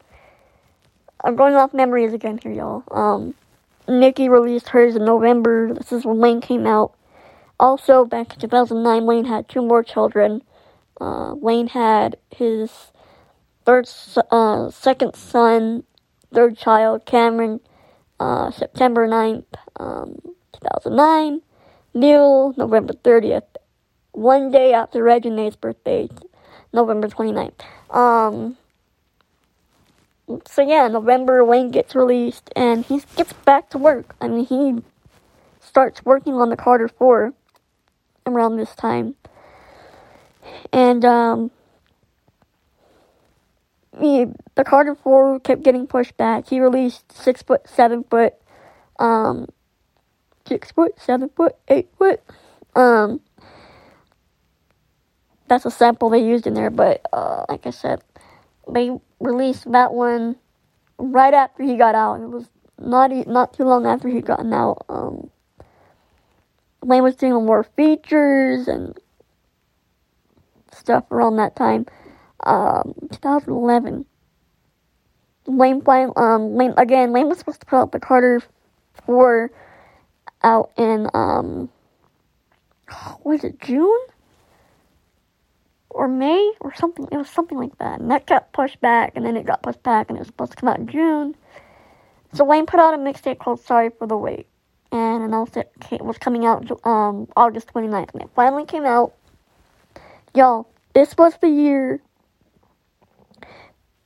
[1.23, 2.85] I'm going off memories again here, y'all.
[2.91, 3.35] Um,
[3.89, 5.75] Nicki released hers in November.
[5.75, 6.95] This is when Wayne came out.
[7.61, 10.43] Also, back in 2009, Wayne had two more children.
[11.01, 12.93] Uh, Wayne had his
[13.67, 13.89] third,
[14.33, 15.85] uh, second son,
[16.35, 17.61] third child, Cameron,
[18.19, 19.45] uh, September 9th,
[19.79, 20.21] um,
[20.55, 21.43] 2009.
[21.95, 23.43] Neal, November 30th.
[24.13, 26.09] One day after Reginae's birthday,
[26.73, 27.61] November 29th.
[27.95, 28.57] Um,
[30.47, 34.15] so yeah, November, Wayne gets released and he gets back to work.
[34.21, 34.83] I mean, he
[35.61, 37.35] starts working on the Carter 4
[38.31, 39.15] around this time.
[40.73, 41.51] And, um,
[43.99, 46.49] he, the Carter 4 kept getting pushed back.
[46.49, 48.35] He released 6 foot, 7 foot,
[48.99, 49.49] um,
[50.47, 52.21] 6 foot, 7 foot, 8 foot.
[52.75, 53.21] Um,
[55.49, 58.03] that's a sample they used in there, but, uh, like I said,
[58.73, 60.37] they released that one
[60.99, 62.21] right after he got out.
[62.21, 64.85] It was not not too long after he'd gotten out.
[64.89, 65.31] Um,
[66.83, 68.99] Was doing more features and
[70.73, 71.87] stuff around that time
[72.45, 74.07] um, 2011.
[75.47, 75.83] Wayne,
[76.17, 78.41] um, Wayne, again, Wayne was supposed to put out the Carter
[79.07, 79.51] 4
[80.43, 81.69] out in, um,
[83.25, 84.01] was it June?
[85.91, 86.53] Or May?
[86.61, 88.01] Or something, it was something like that.
[88.01, 90.53] And that got pushed back, and then it got pushed back, and it was supposed
[90.53, 91.35] to come out in June.
[92.33, 94.47] So Wayne put out a mixtape called Sorry for the Wait,
[94.93, 95.71] and announced it
[96.01, 99.13] was coming out, um, August 29th, and it finally came out.
[100.35, 102.01] Y'all, this was the year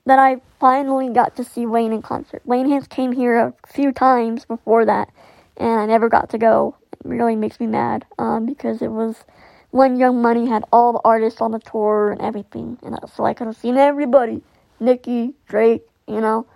[0.06, 2.42] that I finally got to see Wayne in concert.
[2.44, 5.10] Wayne has came here a few times before that,
[5.56, 6.76] and I never got to go.
[6.92, 9.24] It really makes me mad um, because it was
[9.70, 13.34] when Young Money had all the artists on the tour and everything, and so I
[13.34, 14.42] could have seen everybody,
[14.80, 16.46] Nicki, Drake, you know.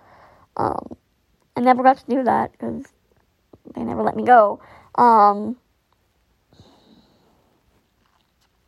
[0.57, 0.95] Um,
[1.55, 2.85] I never got to do that because
[3.75, 4.59] they never let me go.
[4.95, 5.57] Um,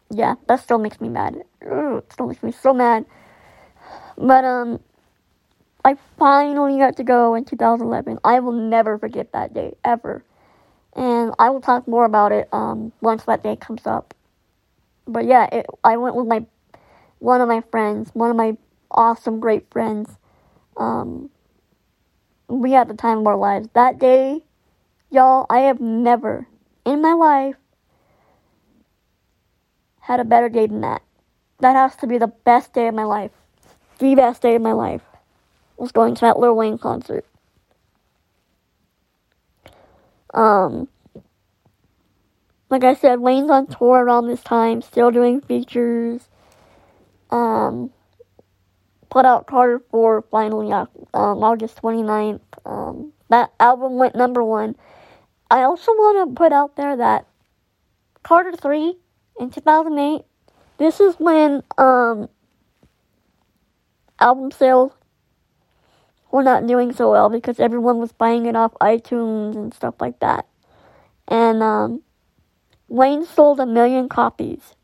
[0.09, 1.43] yeah, that still makes me mad.
[1.61, 3.05] It still makes me so mad.
[4.17, 4.79] But um,
[5.83, 8.19] I finally got to go in 2011.
[8.23, 10.23] I will never forget that day ever,
[10.95, 14.13] and I will talk more about it um once that day comes up.
[15.07, 16.45] But yeah, it, I went with my
[17.19, 18.57] one of my friends, one of my
[18.91, 20.17] awesome, great friends.
[20.77, 21.29] Um,
[22.47, 24.43] we had the time of our lives that day,
[25.11, 25.45] y'all.
[25.49, 26.47] I have never
[26.85, 27.55] in my life
[29.99, 31.01] had a better day than that.
[31.59, 33.31] That has to be the best day of my life
[34.01, 35.03] the best day of my life
[35.77, 37.23] was going to that Lil Wayne concert.
[40.33, 40.87] Um,
[42.69, 46.29] like I said, Wayne's on tour around this time, still doing features.
[47.29, 47.91] Um,
[49.11, 52.41] put out Carter 4 finally um, August 29th.
[52.65, 54.75] Um, that album went number one.
[55.51, 57.27] I also want to put out there that
[58.23, 58.95] Carter 3
[59.37, 60.21] in 2008,
[60.77, 62.29] this is when um,
[64.17, 64.93] album sales
[66.31, 70.21] were not doing so well because everyone was buying it off iTunes and stuff like
[70.21, 70.47] that.
[71.27, 72.01] And um,
[72.87, 74.75] Wayne sold a million copies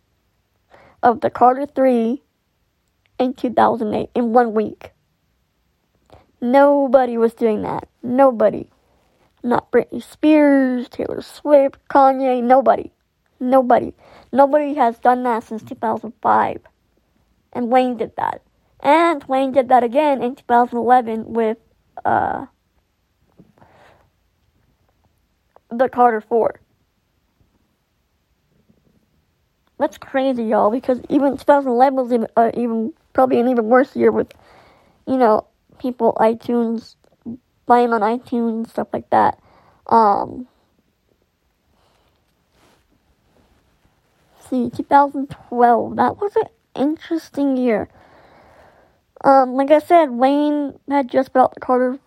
[1.01, 2.21] of the Carter 3
[3.19, 4.91] in 2008 in one week.
[6.41, 7.87] Nobody was doing that.
[8.03, 8.69] Nobody.
[9.43, 12.91] Not Britney Spears, Taylor Swift, Kanye, nobody.
[13.39, 13.93] Nobody.
[14.31, 16.61] Nobody has done that since 2005.
[17.53, 18.41] And Wayne did that.
[18.79, 21.57] And Wayne did that again in 2011 with
[22.05, 22.45] uh,
[25.69, 26.59] the Carter 4.
[29.79, 34.11] That's crazy, y'all, because even 2011 was even, uh, even probably an even worse year
[34.11, 34.31] with,
[35.05, 35.45] you know,
[35.77, 36.95] people iTunes,
[37.67, 39.39] buying on iTunes, and stuff like that.
[39.87, 40.47] Um,
[44.49, 47.89] see, 2012, that was an interesting year.
[49.23, 51.99] Um, like I said, Wayne had just bought the Carter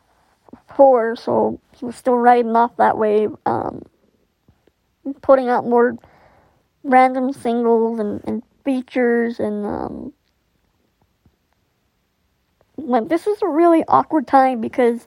[0.77, 3.83] 4, so he was still riding off that wave, um,
[5.23, 5.97] putting out more
[6.83, 10.13] random singles and, and features and, um,
[12.77, 15.07] like, this is a really awkward time because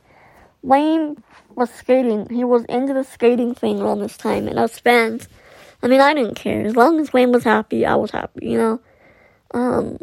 [0.64, 1.22] Wayne
[1.56, 2.28] was skating.
[2.30, 5.28] He was into the skating thing around this time, and us fans,
[5.84, 6.66] I mean, I didn't care.
[6.66, 8.82] As long as Wayne was happy, I was happy, you know?
[9.54, 10.00] Um,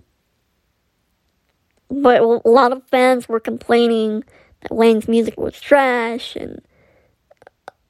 [1.90, 4.22] but a lot of fans were complaining
[4.60, 6.60] that Wayne's music was trash and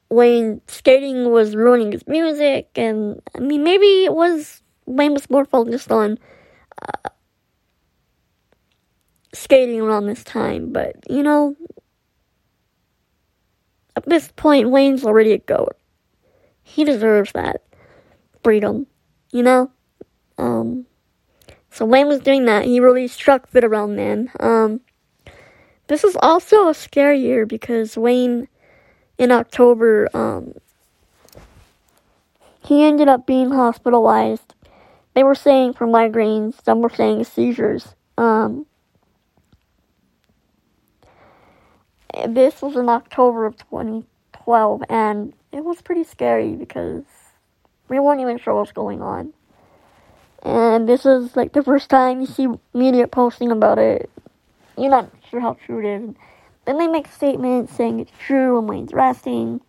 [0.09, 2.69] Wayne skating was ruining his music.
[2.75, 6.17] And I mean, maybe it was Wayne was more focused on
[6.81, 7.09] uh,
[9.33, 11.55] skating around this time, but you know,
[14.01, 15.77] at this point, Wayne's already a goat.
[16.63, 17.61] He deserves that
[18.43, 18.87] freedom,
[19.31, 19.71] you know?
[20.39, 20.87] Um,
[21.69, 22.65] so Wayne was doing that.
[22.65, 24.31] He really struck fit around then.
[24.39, 24.81] Um,
[25.87, 28.47] this is also a scary year because Wayne,
[29.19, 30.53] in October, um,
[32.65, 34.55] he ended up being hospitalized.
[35.13, 37.93] They were saying for migraines, some were saying seizures.
[38.17, 38.65] Um,
[42.27, 47.03] this was in October of 2012, and it was pretty scary because
[47.87, 49.33] we weren't even sure what was going on.
[50.43, 54.09] And this is like the first time you see media posting about it.
[54.77, 56.15] You're not sure how true it is.
[56.65, 59.61] Then they make statements saying it's true and Wayne's resting.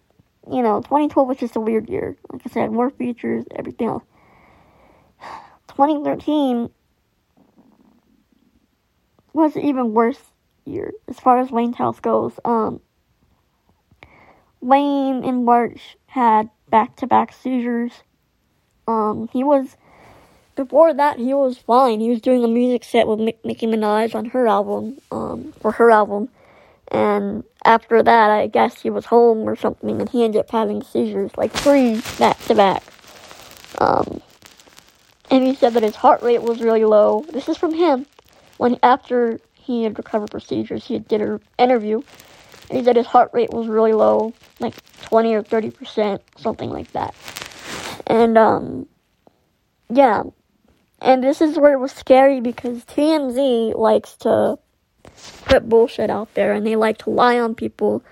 [0.51, 2.17] You know, 2012 was just a weird year.
[2.33, 4.05] Like I said, more features, everything else.
[5.69, 6.71] 2013
[9.33, 10.32] was even worse
[10.65, 12.33] year as far as Wayne's health goes.
[12.45, 12.81] Um,
[14.61, 17.93] Wayne in March had back to back seizures.
[18.87, 19.77] Um, he was
[20.55, 22.01] before that, he was fine.
[22.01, 25.91] He was doing a music set with Nicki Minaj on her album, um, for her
[25.91, 26.29] album.
[26.89, 30.83] And after that, I guess he was home or something, and he ended up having
[30.83, 32.83] seizures, like three back to back.
[33.79, 34.21] Um,
[35.31, 37.25] and he said that his heart rate was really low.
[37.33, 38.05] This is from him.
[38.59, 42.03] When after he had recovered procedures, he did an interview,
[42.69, 46.71] and he said his heart rate was really low, like 20 or 30 percent, something
[46.71, 47.15] like that.
[48.07, 48.87] And um,
[49.89, 50.23] yeah,
[51.01, 54.59] and this is where it was scary because TMZ likes to
[55.45, 58.03] put bullshit out there and they like to lie on people.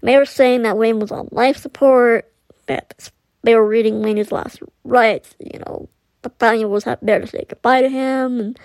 [0.00, 2.30] And they were saying that Wayne was on life support,
[2.66, 3.10] that
[3.42, 5.88] they were reading Wayne's last rites, you know,
[6.22, 8.58] the family was there to say goodbye to him, and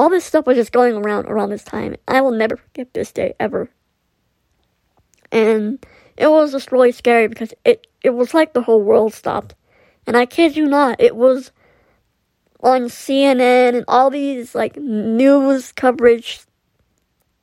[0.00, 1.94] all this stuff was just going around around this time.
[2.08, 3.68] I will never forget this day ever.
[5.30, 5.84] And
[6.16, 9.54] it was just really scary because it, it was like the whole world stopped.
[10.06, 11.52] And I kid you not, it was
[12.60, 16.40] on CNN and all these like news coverage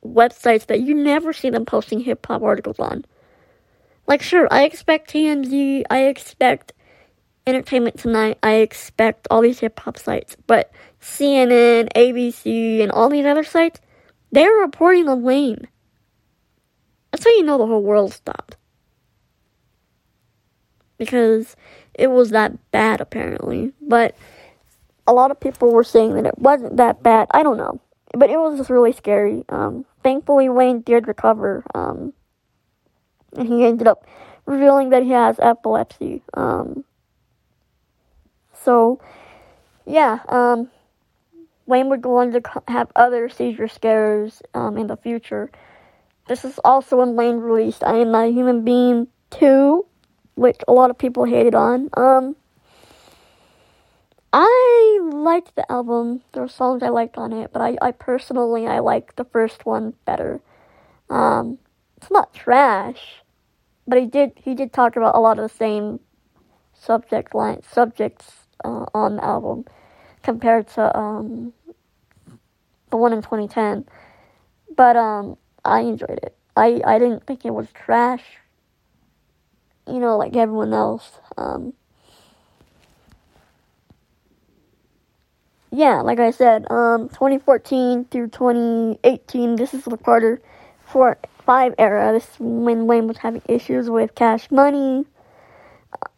[0.04, 3.04] websites that you never see them posting hip hop articles on.
[4.08, 6.72] Like, sure, I expect TMZ, I expect
[7.46, 13.26] Entertainment Tonight, I expect all these hip hop sites, but CNN, ABC, and all these
[13.26, 13.80] other sites,
[14.32, 15.68] they're reporting on Wayne.
[17.12, 18.56] That's how you know the whole world stopped.
[20.98, 21.56] Because
[21.94, 23.72] it was that bad, apparently.
[23.80, 24.14] But
[25.06, 27.28] a lot of people were saying that it wasn't that bad.
[27.30, 27.80] I don't know.
[28.14, 29.44] But it was just really scary.
[29.48, 31.64] Um, thankfully, Wayne did recover.
[31.74, 32.12] Um,
[33.36, 34.06] and he ended up
[34.46, 36.22] revealing that he has epilepsy.
[36.34, 36.84] Um,
[38.52, 39.00] so,
[39.86, 40.70] yeah, um,
[41.68, 45.50] Wayne would go on to have other seizure scares um, in the future.
[46.26, 49.84] This is also when Wayne released I Am Not a Human Being 2,
[50.34, 51.90] which a lot of people hated on.
[51.94, 52.36] Um,
[54.32, 56.22] I liked the album.
[56.32, 59.66] There were songs I liked on it, but I, I personally I like the first
[59.66, 60.40] one better.
[61.10, 61.58] Um,
[61.98, 63.22] it's not trash,
[63.86, 66.00] but he did he did talk about a lot of the same
[66.72, 68.32] subject line subjects
[68.64, 69.64] uh, on the album
[70.22, 71.52] compared to um,
[72.90, 73.86] the one in 2010.
[74.76, 76.36] But um, I enjoyed it.
[76.56, 78.24] I I didn't think it was trash.
[79.86, 81.18] You know, like everyone else.
[81.36, 81.72] Um,
[85.70, 90.40] yeah, like I said, um, 2014 through 2018, this is the Carter
[90.86, 92.12] 4 5 era.
[92.12, 95.04] This is when Wayne was having issues with cash money.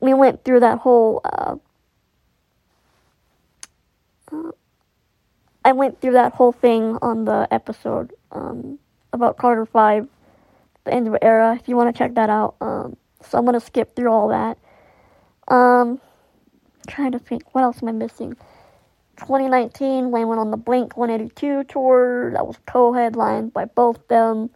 [0.00, 1.20] We went through that whole.
[1.24, 1.56] Uh,
[4.32, 4.50] uh,
[5.64, 8.78] I went through that whole thing on the episode um,
[9.12, 10.08] about Carter 5,
[10.84, 12.56] the end of the era, if you want to check that out.
[12.61, 14.56] Um, so I'm to skip through all that.
[15.48, 16.00] Um,
[16.88, 18.36] trying to think, what else am I missing?
[19.18, 24.48] 2019, Wayne went on the Blink 182 tour that was co-headlined by both them.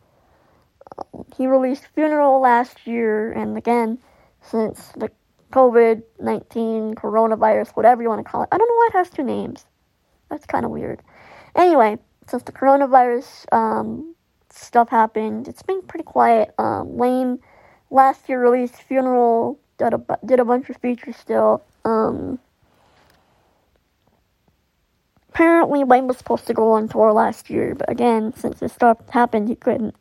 [0.96, 3.98] Um, he released Funeral last year, and again,
[4.40, 5.10] since the
[5.52, 9.22] COVID-19 coronavirus, whatever you want to call it, I don't know why it has two
[9.22, 9.66] names.
[10.30, 11.02] That's kind of weird.
[11.54, 14.14] Anyway, since the coronavirus um,
[14.50, 16.54] stuff happened, it's been pretty quiet.
[16.58, 17.38] Um, Wayne
[17.90, 21.62] last year released Funeral, did a, did a bunch of features still.
[21.84, 22.38] Um,
[25.34, 28.98] Apparently, Wayne was supposed to go on tour last year, but again, since this stuff
[29.10, 29.96] happened, he couldn't.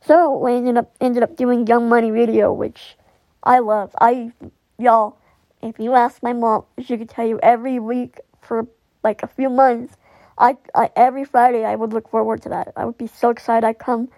[0.00, 2.96] So Wayne ended up ended up doing Young Money Radio, which
[3.42, 3.90] I love.
[4.00, 4.30] I
[4.78, 5.18] y'all,
[5.60, 8.68] if you ask my mom, she could tell you every week for
[9.02, 9.96] like a few months.
[10.38, 12.72] I, I every Friday I would look forward to that.
[12.76, 13.66] I would be so excited.
[13.66, 14.08] I'd come,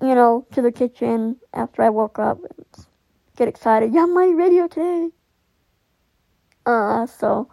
[0.00, 2.38] you know, to the kitchen after I woke up,
[3.36, 3.92] get excited.
[3.94, 5.10] Yeah, my Radio today.
[6.66, 7.48] Uh, so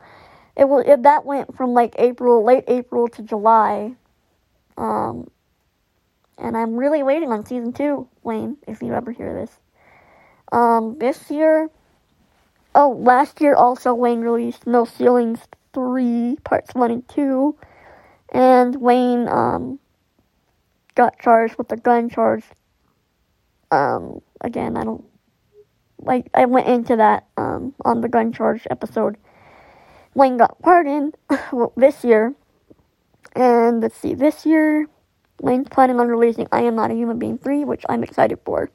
[0.55, 3.93] it will it, that went from like April, late April to July.
[4.77, 5.29] Um,
[6.37, 9.51] and I'm really waiting on season two, Wayne, if you ever hear this.
[10.51, 11.69] Um, this year,
[12.73, 15.39] oh, last year also Wayne released No Ceilings
[15.73, 17.55] 3, parts 1 and 2.
[18.33, 19.79] And Wayne, um,
[20.95, 22.43] got charged with a gun charge.
[23.71, 25.05] Um, again, I don't,
[25.99, 29.17] like, I went into that, um, on the gun charge episode.
[30.13, 31.15] Wayne got pardoned
[31.51, 32.33] well, this year.
[33.35, 34.87] And let's see, this year,
[35.41, 38.69] Wayne's planning on releasing I Am Not a Human Being 3, which I'm excited for.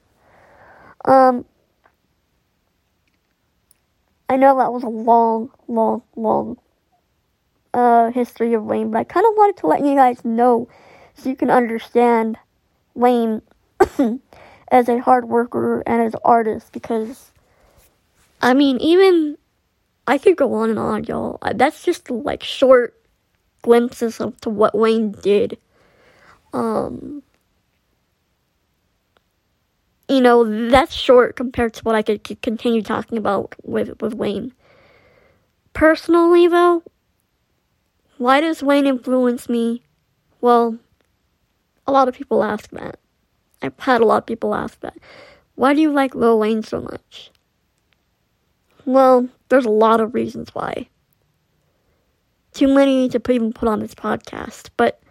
[1.05, 1.45] Um,
[4.29, 6.59] I know that was a long, long, long
[7.75, 10.69] uh, history of Wayne, but I kind of wanted to let you guys know
[11.15, 12.39] so you can understand
[12.95, 13.43] Wayne
[14.69, 17.33] as a hard worker and as an artist because,
[18.41, 19.37] I mean, even
[20.07, 21.39] I could go on and on, y'all.
[21.55, 22.95] That's just like short
[23.63, 25.59] glimpses of to what Wayne did.
[26.53, 27.23] Um,
[30.09, 34.53] you know, that's short compared to what I could, continue talking about with with Wayne.
[35.73, 36.83] Personally, though,
[38.25, 39.83] why does Wayne influence me?
[40.41, 40.79] Well,
[41.87, 42.99] a lot of people ask that.
[43.61, 44.97] I've had a lot of people ask that.
[45.57, 47.31] Why do you like Lil Wayne so much?
[48.87, 50.89] Well, there's a lot of reasons why.
[52.55, 55.03] Too many to even put on this podcast, but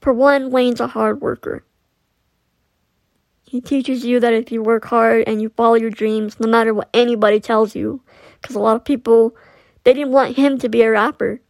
[0.00, 1.64] for one, Wayne's a hard worker.
[3.42, 6.72] He teaches you that if you work hard and you follow your dreams, no matter
[6.72, 8.00] what anybody tells you,
[8.40, 9.34] because a lot of people,
[9.86, 11.40] they didn't want him to be a rapper.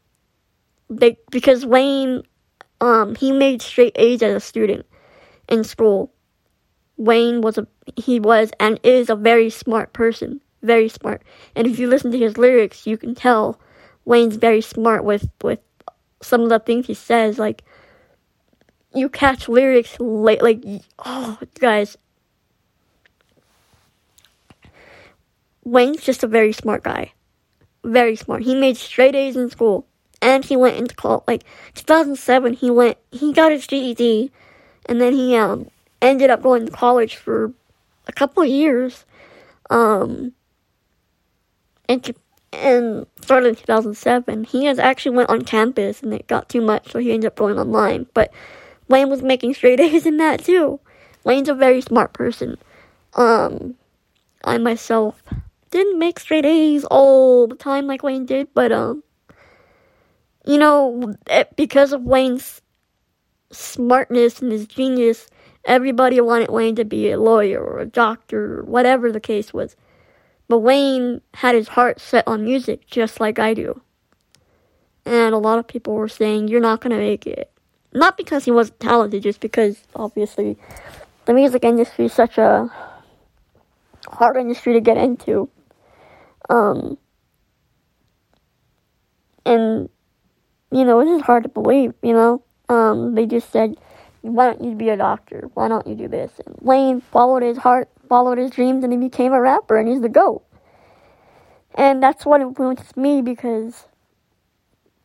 [0.91, 2.23] They, because Wayne,
[2.83, 4.85] um, he made straight A's as a student
[5.49, 6.13] in school.
[6.99, 7.67] Wayne was a
[7.97, 11.23] he was and is a very smart person, very smart.
[11.55, 13.59] And if you listen to his lyrics, you can tell
[14.05, 15.61] Wayne's very smart with with
[16.21, 17.39] some of the things he says.
[17.39, 17.65] Like
[18.95, 20.63] you catch lyrics late, like
[21.07, 21.97] oh guys.
[25.65, 27.13] Wayne's just a very smart guy,
[27.87, 28.43] very smart.
[28.43, 29.87] He made straight A's in school,
[30.21, 31.25] and he went into college.
[31.27, 34.31] Like 2007, he went he got his GED,
[34.87, 35.71] and then he um
[36.03, 37.53] ended up going to college for
[38.07, 39.05] a couple years.
[39.71, 40.33] Um,
[41.89, 42.15] and
[42.53, 44.45] and started in 2007.
[44.45, 47.37] He has actually went on campus and it got too much, so he ended up
[47.37, 48.07] going online.
[48.15, 48.33] But
[48.89, 50.81] Wayne was making straight A's in that too.
[51.25, 52.57] Wayne's a very smart person.
[53.15, 53.75] Um,
[54.45, 55.23] I myself
[55.71, 59.03] didn't make straight A's all the time like Wayne did, but um,
[60.45, 62.63] you know, it, because of Wayne's
[63.51, 65.29] smartness and his genius,
[65.67, 69.75] Everybody wanted Wayne to be a lawyer or a doctor or whatever the case was.
[70.47, 73.81] But Wayne had his heart set on music just like I do.
[75.05, 77.51] And a lot of people were saying, You're not going to make it.
[77.93, 80.57] Not because he wasn't talented, just because obviously
[81.25, 82.71] the music industry is such a
[84.09, 85.49] hard industry to get into.
[86.49, 86.99] Um,
[89.45, 89.89] and
[90.71, 92.43] you know, it's just hard to believe, you know.
[92.69, 93.77] Um, they just said,
[94.23, 95.49] why don't you be a doctor?
[95.55, 96.33] Why don't you do this?
[96.45, 100.01] And Wayne followed his heart, followed his dreams, and he became a rapper, and he's
[100.01, 100.43] the GOAT.
[101.75, 103.85] And that's what influences me because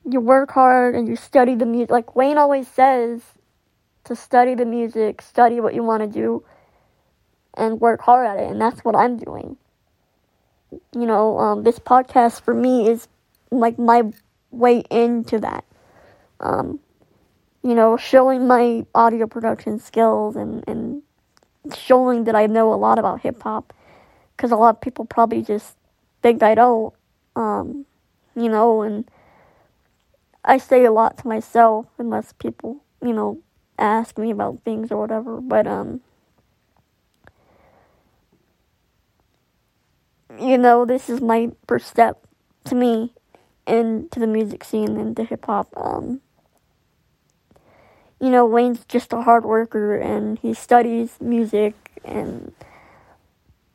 [0.10, 1.92] you work hard and you study the music.
[1.92, 3.22] Like Wayne always says,
[4.06, 6.44] to study the music, study what you want to do,
[7.54, 8.50] and work hard at it.
[8.50, 9.58] And that's what I'm doing.
[10.72, 13.08] You know, um, this podcast for me is
[13.52, 14.04] like my
[14.52, 15.66] way into that.
[16.40, 16.80] Um,
[17.64, 21.04] you know, showing my audio production skills and, and
[21.76, 23.74] showing that I know a lot about hip hop.
[24.36, 25.76] Because a lot of people probably just
[26.22, 26.94] think I don't.
[27.36, 27.86] Um,
[28.36, 29.10] you know, and
[30.44, 33.40] I say a lot to myself unless people, you know,
[33.78, 35.40] ask me about things or whatever.
[35.42, 36.02] But, um,
[40.40, 42.26] you know, this is my first step
[42.66, 43.14] to me
[43.68, 45.74] into the music scene and to hip hop.
[45.76, 46.22] Um,
[48.20, 52.54] you know, Wayne's just a hard worker and he studies music and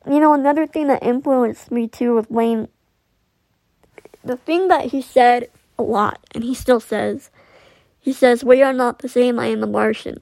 [0.09, 2.69] you know, another thing that influenced me too with Wayne
[4.23, 7.29] the thing that he said a lot and he still says
[7.99, 10.19] he says, We are not the same, I am a Martian.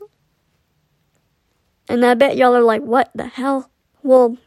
[1.88, 3.70] And I bet y'all are like, What the hell?
[4.02, 4.38] Well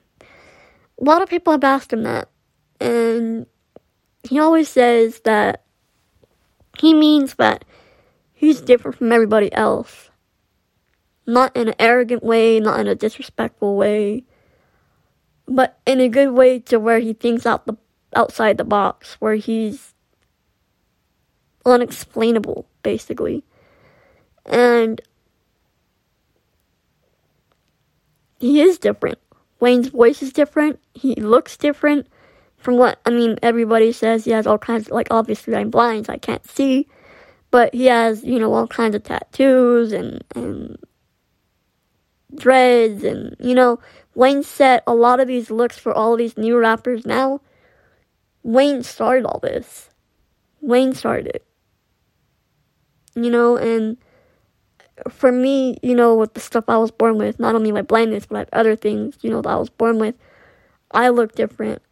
[1.01, 2.29] a lot of people have asked him that.
[2.81, 3.47] And
[4.23, 5.65] he always says that
[6.79, 7.65] he means that
[8.33, 10.11] he's different from everybody else.
[11.27, 14.25] Not in an arrogant way, not in a disrespectful way,
[15.47, 17.77] but in a good way to where he thinks out the
[18.17, 19.95] outside the box, where he's
[21.67, 23.45] unexplainable, basically.
[24.47, 25.01] And
[28.39, 29.19] he is different.
[29.61, 30.79] Wayne's voice is different.
[30.95, 32.07] He looks different.
[32.57, 34.87] From what I mean, everybody says he has all kinds.
[34.87, 36.89] Of, like obviously, I'm blind, so I can't see.
[37.51, 40.77] But he has, you know, all kinds of tattoos and and
[42.35, 43.79] dreads, and you know,
[44.15, 47.41] Wayne set a lot of these looks for all of these new rappers now.
[48.43, 49.91] Wayne started all this.
[50.61, 51.47] Wayne started it.
[53.15, 53.97] You know, and
[55.09, 58.27] for me, you know, with the stuff I was born with, not only my blindness,
[58.27, 60.15] but other things, you know, that I was born with,
[60.91, 61.83] I look different.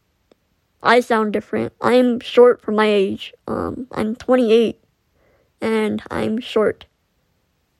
[0.83, 1.73] I sound different.
[1.81, 3.35] I'm short for my age.
[3.49, 4.81] Um, I'm 28
[5.61, 6.87] and I'm short.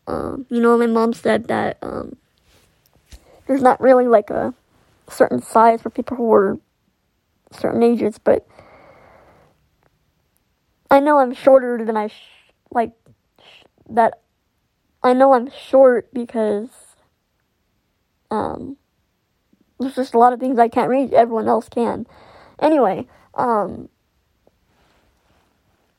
[0.07, 2.17] Um, you know, my mom said that um,
[3.47, 4.55] there's not really like a
[5.09, 6.59] certain size for people who are
[7.53, 8.47] certain ages, but
[10.91, 12.93] I know I'm shorter than I sh- like
[13.41, 14.21] sh- that.
[15.07, 16.69] I know I'm short because
[18.29, 18.77] um,
[19.79, 21.15] there's just a lot of things I can't read.
[21.15, 22.09] Everyone else can.
[22.59, 23.89] Anyway, um,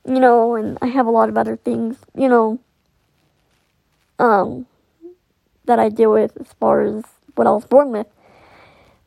[0.05, 2.59] you know, and I have a lot of other things, you know,
[4.19, 4.65] um,
[5.63, 7.05] that I deal with as far as
[7.35, 8.07] what I was born with.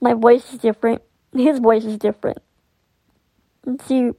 [0.01, 1.03] My voice is different.
[1.35, 2.39] His voice is different.
[3.67, 4.13] And see,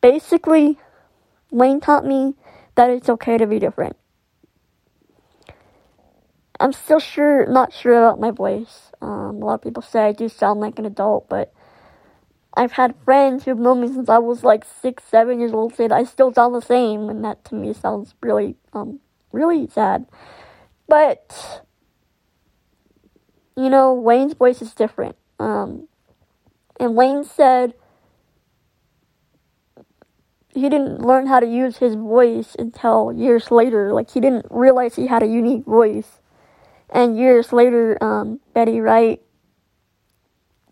[0.00, 0.78] basically,
[1.50, 2.34] Wayne taught me
[2.74, 3.96] that it's okay to be different.
[6.60, 8.92] I'm still sure, not sure about my voice.
[9.02, 11.52] Um, a lot of people say I do sound like an adult, but
[12.54, 15.88] I've had friends who've known me since I was like six, seven years old say
[15.88, 19.00] I still sound the same, and that to me sounds really, um,
[19.32, 20.06] really sad.
[20.88, 21.64] But
[23.56, 25.16] you know, Wayne's voice is different.
[25.38, 25.88] Um,
[26.78, 27.74] and Wayne said
[30.54, 33.92] he didn't learn how to use his voice until years later.
[33.92, 36.20] Like he didn't realize he had a unique voice.
[36.88, 39.20] And years later, um, Betty Wright,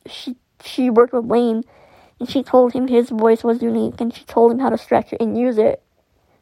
[0.06, 1.64] she she worked with Wayne,
[2.20, 5.12] and she told him his voice was unique, and she told him how to stretch
[5.12, 5.82] it and use it.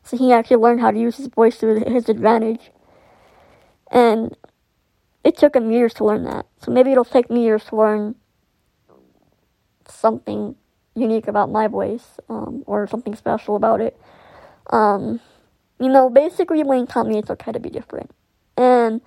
[0.02, 2.70] So he actually learned how to use his voice to his advantage.
[3.90, 4.36] And
[5.24, 6.46] it took him years to learn that.
[6.60, 8.14] So maybe it'll take me years to learn
[9.88, 10.56] something
[11.00, 13.98] unique about my voice, um, or something special about it.
[14.70, 15.20] Um,
[15.80, 18.10] you know, basically, Wayne taught me it's okay to be different.
[18.56, 19.00] And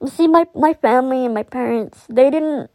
[0.00, 2.70] you see, my my family and my parents, they didn't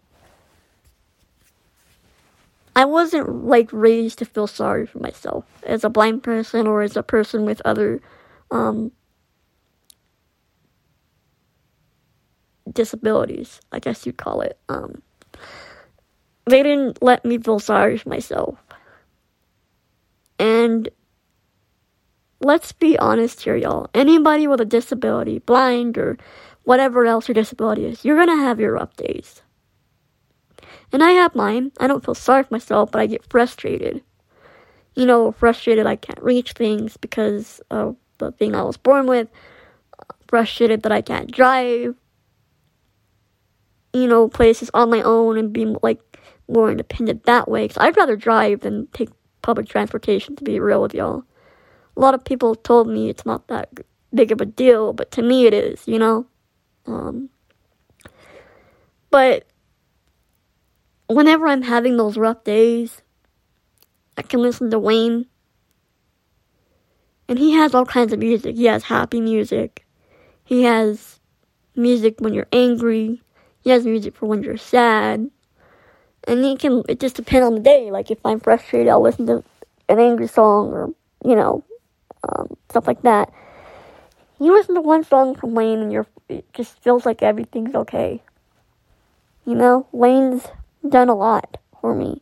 [2.75, 6.97] I wasn't like raised to feel sorry for myself as a blind person or as
[6.97, 8.01] a person with other
[8.51, 8.91] um,
[12.71, 14.57] disabilities, I guess you'd call it.
[14.67, 15.01] Um,
[16.45, 18.59] they didn't let me feel sorry for myself.
[20.39, 20.89] And
[22.41, 23.89] let's be honest here, y'all.
[23.93, 26.17] Anybody with a disability, blind or
[26.63, 29.41] whatever else your disability is, you're gonna have your rough days.
[30.91, 31.71] And I have mine.
[31.79, 34.03] I don't feel sorry for myself, but I get frustrated.
[34.95, 39.27] You know, frustrated I can't reach things because of the thing I was born with.
[40.27, 41.95] Frustrated that I can't drive.
[43.93, 46.01] You know, places on my own and be like
[46.47, 47.67] more independent that way.
[47.67, 49.09] Cause I'd rather drive than take
[49.45, 50.35] public transportation.
[50.35, 51.23] To be real with y'all,
[51.95, 53.69] a lot of people told me it's not that
[54.11, 55.87] big of a deal, but to me it is.
[55.87, 56.25] You know,
[56.87, 57.29] um,
[59.11, 59.45] but
[61.07, 63.03] whenever I'm having those rough days,
[64.17, 65.27] I can listen to Wayne.
[67.27, 68.55] And he has all kinds of music.
[68.55, 69.85] He has happy music.
[70.43, 71.19] He has
[71.75, 73.21] music when you're angry.
[73.61, 75.29] He has music for when you're sad.
[76.27, 77.91] And he can, it just depends on the day.
[77.91, 79.43] Like if I'm frustrated, I'll listen to
[79.87, 80.89] an angry song or,
[81.23, 81.63] you know,
[82.27, 83.31] um, stuff like that.
[84.39, 88.21] You listen to one song from Wayne and you're, it just feels like everything's okay.
[89.45, 90.47] You know, Wayne's
[90.87, 92.21] done a lot for me.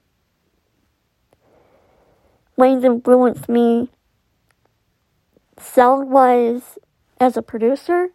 [2.58, 3.90] Wayne's influenced me
[5.58, 6.78] sound wise
[7.20, 8.10] as a producer,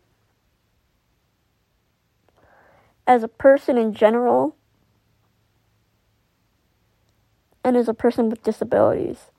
[3.06, 4.54] as a person in general,
[7.64, 9.30] and as a person with disabilities.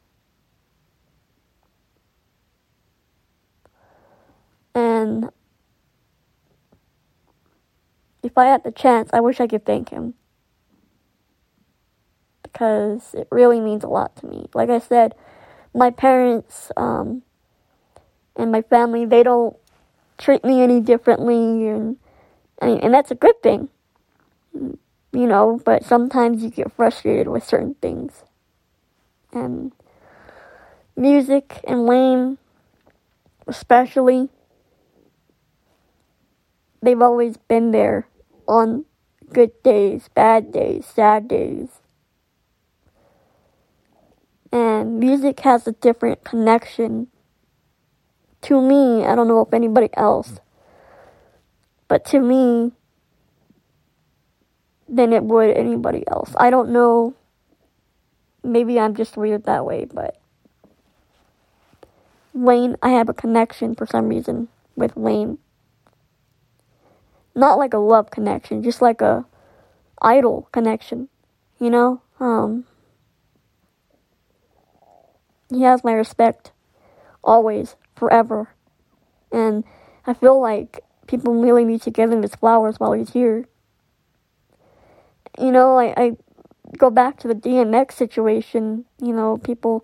[4.75, 5.29] And
[8.23, 10.13] if I had the chance, I wish I could thank him
[12.43, 14.47] because it really means a lot to me.
[14.53, 15.15] Like I said,
[15.73, 17.23] my parents um,
[18.35, 19.55] and my family, they don't
[20.17, 21.97] treat me any differently, and
[22.61, 23.69] and that's a good thing,
[25.11, 25.61] you know.
[25.63, 28.23] But sometimes you get frustrated with certain things,
[29.31, 29.71] and
[30.95, 32.37] music and Wayne,
[33.47, 34.29] especially,
[36.81, 38.07] they've always been there
[38.47, 38.85] on
[39.31, 41.69] good days, bad days, sad days.
[44.51, 47.07] And music has a different connection
[48.41, 49.05] to me.
[49.05, 50.39] I don't know if anybody else,
[51.87, 52.71] but to me,
[54.89, 56.33] than it would anybody else.
[56.37, 57.13] I don't know.
[58.43, 60.19] Maybe I'm just weird that way, but
[62.33, 65.37] Wayne, I have a connection for some reason with Wayne.
[67.35, 69.25] Not like a love connection, just like a
[70.01, 71.09] idol connection,
[71.59, 72.01] you know?
[72.19, 72.65] Um,
[75.49, 76.51] he has my respect
[77.23, 78.49] always, forever.
[79.31, 79.63] And
[80.07, 83.45] I feel like people really need to give him his flowers while he's here.
[85.39, 86.11] You know, I, I
[86.77, 89.83] go back to the DMX situation, you know, people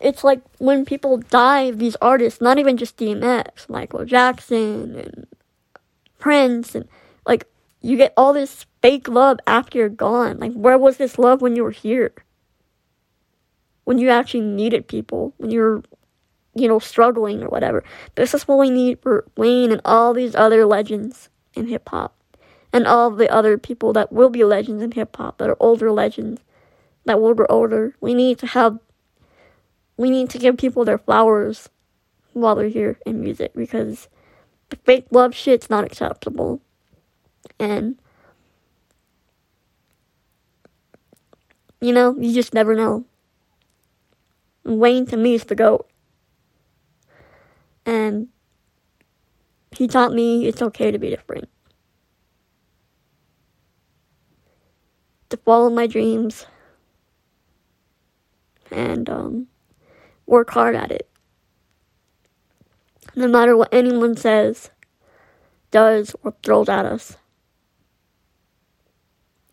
[0.00, 5.26] it's like when people die, these artists, not even just DMX, Michael Jackson and
[6.18, 6.88] Prince and
[7.26, 7.46] like
[7.80, 10.38] you get all this fake love after you're gone.
[10.38, 12.12] Like where was this love when you were here?
[13.88, 15.82] when you actually needed people, when you're,
[16.54, 17.82] you know, struggling or whatever.
[18.16, 22.14] This is what we need for Wayne and all these other legends in hip hop.
[22.72, 25.90] And all the other people that will be legends in hip hop, that are older
[25.90, 26.42] legends,
[27.04, 27.94] that will grow older.
[28.00, 28.78] We need to have,
[29.96, 31.70] we need to give people their flowers
[32.34, 34.08] while they're here in music because
[34.68, 36.60] the fake love shit's not acceptable.
[37.58, 37.98] And,
[41.80, 43.04] you know, you just never know.
[44.64, 45.88] Wayne to me is the GOAT.
[47.86, 48.28] And
[49.72, 51.48] he taught me it's okay to be different.
[55.30, 56.46] To follow my dreams
[58.70, 59.46] and um,
[60.26, 61.08] work hard at it.
[63.14, 64.70] No matter what anyone says,
[65.70, 67.16] does, or throws at us.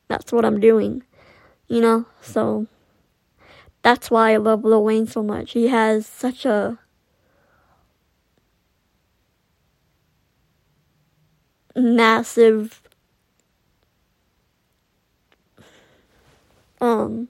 [0.07, 1.03] That's what I'm doing,
[1.67, 2.05] you know?
[2.21, 2.67] So.
[3.85, 5.51] That's why I love Lil Wayne so much.
[5.51, 6.79] He has such a
[11.75, 12.81] massive
[16.81, 17.27] um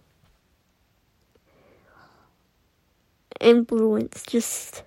[3.40, 4.84] influence just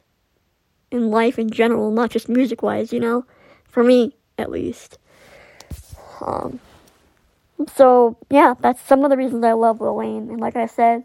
[0.91, 3.25] in life in general, not just music wise, you know?
[3.69, 4.99] For me, at least.
[6.21, 6.61] Um,
[7.75, 10.31] so, yeah, that's some of the reasons I love Lil Wayne.
[10.31, 11.05] And like I said,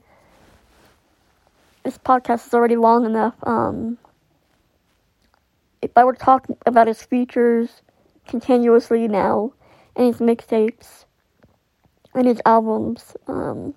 [1.84, 3.36] this podcast is already long enough.
[3.44, 3.98] Um,
[5.82, 7.82] if I were to talk about his features
[8.26, 9.54] continuously now,
[9.96, 11.06] and his mixtapes,
[12.16, 13.74] and his albums, um,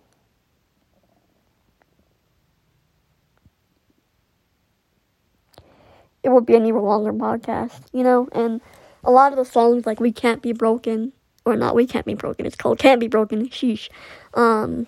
[6.22, 8.28] it would be an even longer podcast, you know?
[8.32, 8.60] And
[9.04, 11.12] a lot of the songs, like We Can't Be Broken,
[11.44, 13.88] or not We Can't Be Broken, it's called Can't Be Broken, sheesh.
[14.34, 14.86] Um,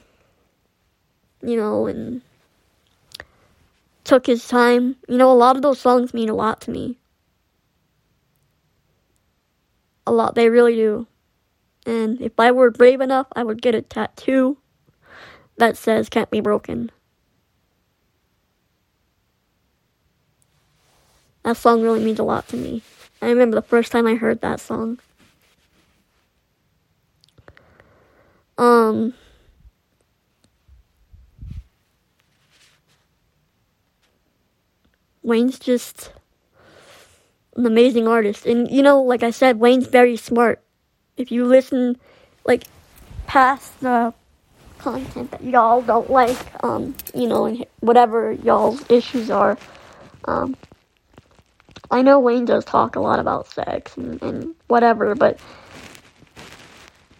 [1.42, 2.22] you know, and
[4.04, 4.96] took his time.
[5.08, 6.98] You know, a lot of those songs mean a lot to me.
[10.06, 11.06] A lot, they really do.
[11.88, 14.58] And if I were brave enough, I would get a tattoo
[15.56, 16.90] that says Can't Be Broken.
[21.44, 22.82] That song really means a lot to me.
[23.22, 24.98] I remember the first time I heard that song.
[28.58, 29.14] Um,
[35.22, 36.12] Wayne's just
[37.56, 38.44] an amazing artist.
[38.44, 40.62] And, you know, like I said, Wayne's very smart.
[41.18, 41.98] If you listen,
[42.46, 42.64] like,
[43.26, 44.14] past the
[44.78, 49.58] content that y'all don't like, um, you know, and whatever y'all's issues are,
[50.24, 50.56] um,
[51.90, 55.40] I know Wayne does talk a lot about sex and, and whatever, but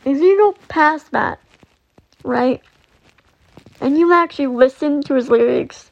[0.04, 1.40] if you go past that,
[2.22, 2.62] right,
[3.80, 5.90] and you actually listen to his lyrics,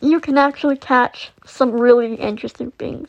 [0.00, 3.08] you can actually catch some really interesting things.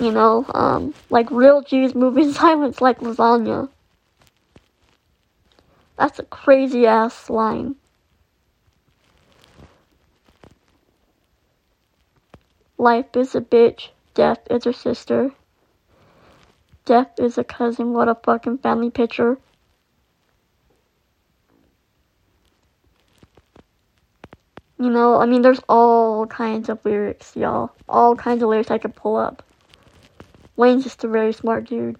[0.00, 3.68] You know, um, like real G's moving silence like lasagna.
[5.98, 7.74] That's a crazy ass line.
[12.78, 13.88] Life is a bitch.
[14.14, 15.32] Death is her sister.
[16.84, 17.92] Death is a cousin.
[17.92, 19.38] What a fucking family picture.
[24.78, 27.72] You know, I mean, there's all kinds of lyrics, y'all.
[27.88, 29.42] All kinds of lyrics I could pull up.
[30.58, 31.96] Wayne's just a very smart dude.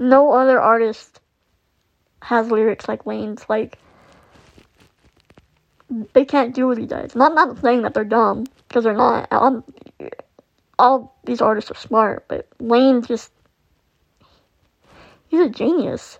[0.00, 1.20] No other artist
[2.22, 3.48] has lyrics like Wayne's.
[3.48, 3.78] Like,
[6.12, 7.14] they can't do what he does.
[7.14, 9.28] And I'm not saying that they're dumb because they're not.
[9.30, 9.62] I'm,
[10.76, 13.30] all these artists are smart, but Wayne just
[15.28, 16.18] he's a genius.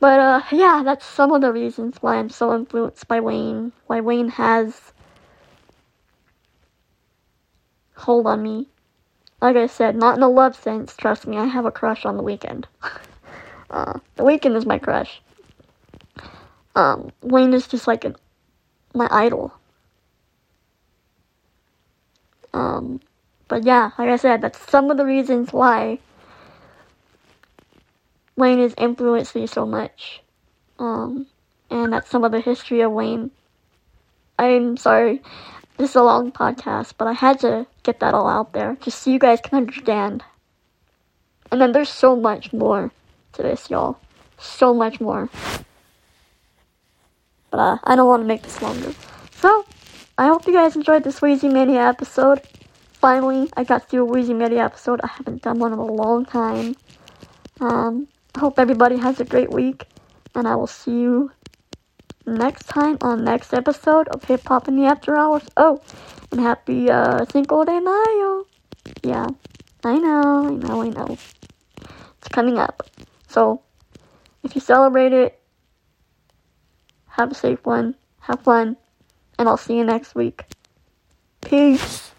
[0.00, 3.70] But uh, yeah, that's some of the reasons why I'm so influenced by Wayne.
[3.86, 4.92] Why Wayne has
[8.02, 8.68] hold on me.
[9.40, 10.96] Like I said, not in a love sense.
[10.96, 12.64] Trust me, I have a crush on the Weeknd.
[13.70, 15.20] uh, the Weeknd is my crush.
[16.74, 18.16] Um, Wayne is just like an,
[18.94, 19.52] my idol.
[22.54, 23.00] Um,
[23.48, 25.98] but yeah, like I said, that's some of the reasons why
[28.36, 30.22] Wayne has influenced me so much.
[30.78, 31.26] Um,
[31.70, 33.30] and that's some of the history of Wayne.
[34.38, 35.22] I'm sorry,
[35.78, 39.02] this is a long podcast, but I had to get that all out there just
[39.02, 40.22] so you guys can understand.
[41.50, 42.90] And then there's so much more
[43.32, 43.98] to this, y'all.
[44.38, 45.28] So much more.
[47.50, 48.92] But uh, I don't want to make this longer.
[49.32, 49.66] So,
[50.16, 52.40] I hope you guys enjoyed this Weezy Mania episode.
[52.92, 55.00] Finally, I got to do a Weezy Mania episode.
[55.02, 56.76] I haven't done one in a long time.
[57.60, 59.84] Um, I hope everybody has a great week,
[60.34, 61.32] and I will see you
[62.26, 65.42] next time on next episode of Hip Hop in the After Hours.
[65.56, 65.80] Oh,
[66.30, 68.46] and happy uh, Cinco de Mayo.
[69.02, 69.28] Yeah,
[69.84, 71.18] I know, I know, I know.
[72.18, 72.88] It's coming up.
[73.28, 73.62] So,
[74.42, 75.40] if you celebrate it,
[77.06, 78.76] have a safe one, have fun,
[79.38, 80.44] and I'll see you next week.
[81.40, 82.11] Peace.